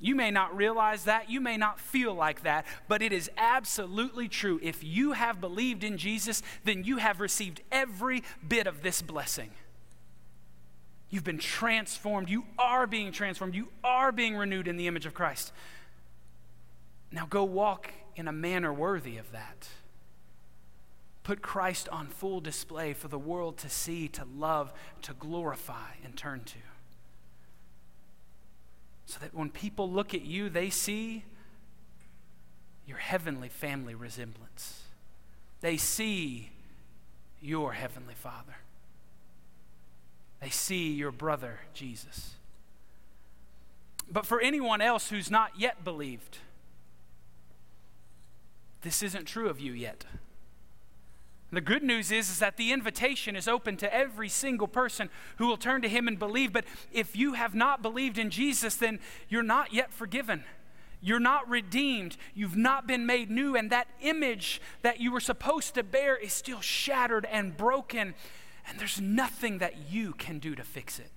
You 0.00 0.16
may 0.16 0.32
not 0.32 0.56
realize 0.56 1.04
that, 1.04 1.30
you 1.30 1.40
may 1.40 1.56
not 1.56 1.78
feel 1.78 2.12
like 2.12 2.42
that, 2.42 2.66
but 2.88 3.02
it 3.02 3.12
is 3.12 3.30
absolutely 3.38 4.26
true. 4.26 4.58
If 4.60 4.82
you 4.82 5.12
have 5.12 5.40
believed 5.40 5.84
in 5.84 5.96
Jesus, 5.96 6.42
then 6.64 6.82
you 6.82 6.96
have 6.96 7.20
received 7.20 7.60
every 7.70 8.24
bit 8.46 8.66
of 8.66 8.82
this 8.82 9.00
blessing. 9.00 9.50
You've 11.08 11.22
been 11.22 11.38
transformed. 11.38 12.30
You 12.30 12.44
are 12.58 12.88
being 12.88 13.12
transformed. 13.12 13.54
You 13.54 13.68
are 13.84 14.10
being 14.10 14.34
renewed 14.34 14.66
in 14.66 14.76
the 14.76 14.88
image 14.88 15.06
of 15.06 15.14
Christ. 15.14 15.52
Now 17.12 17.26
go 17.26 17.44
walk 17.44 17.92
in 18.16 18.26
a 18.26 18.32
manner 18.32 18.72
worthy 18.72 19.18
of 19.18 19.30
that. 19.30 19.68
Put 21.22 21.42
Christ 21.42 21.88
on 21.90 22.08
full 22.08 22.40
display 22.40 22.92
for 22.92 23.08
the 23.08 23.18
world 23.18 23.58
to 23.58 23.68
see, 23.68 24.08
to 24.08 24.24
love, 24.36 24.72
to 25.02 25.12
glorify, 25.14 25.92
and 26.04 26.16
turn 26.16 26.42
to 26.44 26.58
so 29.12 29.18
that 29.20 29.34
when 29.34 29.50
people 29.50 29.90
look 29.90 30.14
at 30.14 30.22
you, 30.22 30.48
they 30.48 30.70
see 30.70 31.22
your 32.86 32.96
heavenly 32.96 33.50
family 33.50 33.94
resemblance. 33.94 34.84
They 35.60 35.76
see 35.76 36.50
your 37.42 37.74
heavenly 37.74 38.14
Father. 38.14 38.56
They 40.40 40.48
see 40.48 40.92
your 40.92 41.12
brother, 41.12 41.60
Jesus. 41.74 42.36
But 44.10 44.24
for 44.24 44.40
anyone 44.40 44.80
else 44.80 45.10
who's 45.10 45.30
not 45.30 45.52
yet 45.58 45.84
believed, 45.84 46.38
this 48.80 49.02
isn't 49.02 49.26
true 49.26 49.50
of 49.50 49.60
you 49.60 49.72
yet. 49.72 50.06
The 51.52 51.60
good 51.60 51.82
news 51.82 52.10
is, 52.10 52.30
is 52.30 52.38
that 52.38 52.56
the 52.56 52.72
invitation 52.72 53.36
is 53.36 53.46
open 53.46 53.76
to 53.76 53.94
every 53.94 54.30
single 54.30 54.66
person 54.66 55.10
who 55.36 55.46
will 55.46 55.58
turn 55.58 55.82
to 55.82 55.88
him 55.88 56.08
and 56.08 56.18
believe. 56.18 56.50
But 56.50 56.64
if 56.90 57.14
you 57.14 57.34
have 57.34 57.54
not 57.54 57.82
believed 57.82 58.18
in 58.18 58.30
Jesus, 58.30 58.74
then 58.76 59.00
you're 59.28 59.42
not 59.42 59.74
yet 59.74 59.92
forgiven. 59.92 60.44
You're 61.02 61.20
not 61.20 61.46
redeemed. 61.46 62.16
You've 62.34 62.56
not 62.56 62.86
been 62.86 63.04
made 63.04 63.30
new. 63.30 63.54
And 63.54 63.68
that 63.68 63.88
image 64.00 64.62
that 64.80 64.98
you 64.98 65.12
were 65.12 65.20
supposed 65.20 65.74
to 65.74 65.82
bear 65.82 66.16
is 66.16 66.32
still 66.32 66.62
shattered 66.62 67.26
and 67.30 67.54
broken. 67.54 68.14
And 68.66 68.80
there's 68.80 69.00
nothing 69.00 69.58
that 69.58 69.90
you 69.90 70.14
can 70.14 70.38
do 70.38 70.54
to 70.54 70.62
fix 70.62 70.98
it. 70.98 71.10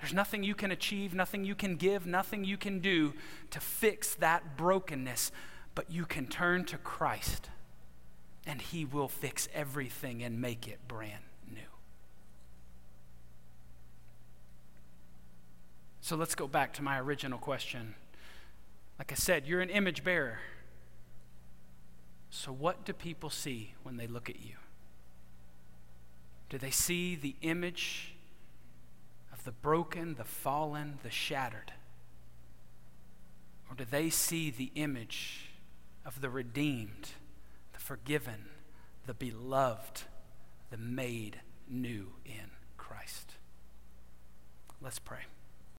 There's 0.00 0.14
nothing 0.14 0.44
you 0.44 0.54
can 0.54 0.70
achieve, 0.70 1.14
nothing 1.14 1.44
you 1.44 1.56
can 1.56 1.74
give, 1.74 2.06
nothing 2.06 2.44
you 2.44 2.58
can 2.58 2.78
do 2.78 3.14
to 3.50 3.58
fix 3.58 4.14
that 4.16 4.56
brokenness. 4.56 5.32
But 5.74 5.90
you 5.90 6.06
can 6.06 6.28
turn 6.28 6.64
to 6.66 6.78
Christ 6.78 7.48
and 8.46 8.62
He 8.62 8.84
will 8.84 9.08
fix 9.08 9.48
everything 9.52 10.22
and 10.22 10.40
make 10.40 10.68
it 10.68 10.78
brand 10.86 11.24
new. 11.52 11.60
So 16.00 16.16
let's 16.16 16.36
go 16.36 16.46
back 16.46 16.72
to 16.74 16.82
my 16.82 16.98
original 17.00 17.38
question. 17.38 17.96
Like 18.98 19.12
I 19.12 19.16
said, 19.16 19.46
you're 19.46 19.60
an 19.60 19.70
image 19.70 20.04
bearer. 20.04 20.38
So, 22.30 22.52
what 22.52 22.84
do 22.84 22.92
people 22.92 23.30
see 23.30 23.74
when 23.82 23.96
they 23.96 24.06
look 24.06 24.30
at 24.30 24.40
you? 24.40 24.54
Do 26.48 26.58
they 26.58 26.70
see 26.70 27.16
the 27.16 27.34
image 27.42 28.14
of 29.32 29.44
the 29.44 29.52
broken, 29.52 30.14
the 30.14 30.24
fallen, 30.24 30.98
the 31.02 31.10
shattered? 31.10 31.72
Or 33.68 33.74
do 33.74 33.84
they 33.84 34.10
see 34.10 34.50
the 34.50 34.70
image 34.74 35.50
of 36.04 36.20
the 36.20 36.30
redeemed? 36.30 37.10
Forgiven, 37.86 38.46
the 39.06 39.14
beloved, 39.14 40.02
the 40.70 40.76
made 40.76 41.40
new 41.68 42.14
in 42.24 42.50
Christ. 42.76 43.34
Let's 44.80 44.98
pray. 44.98 45.20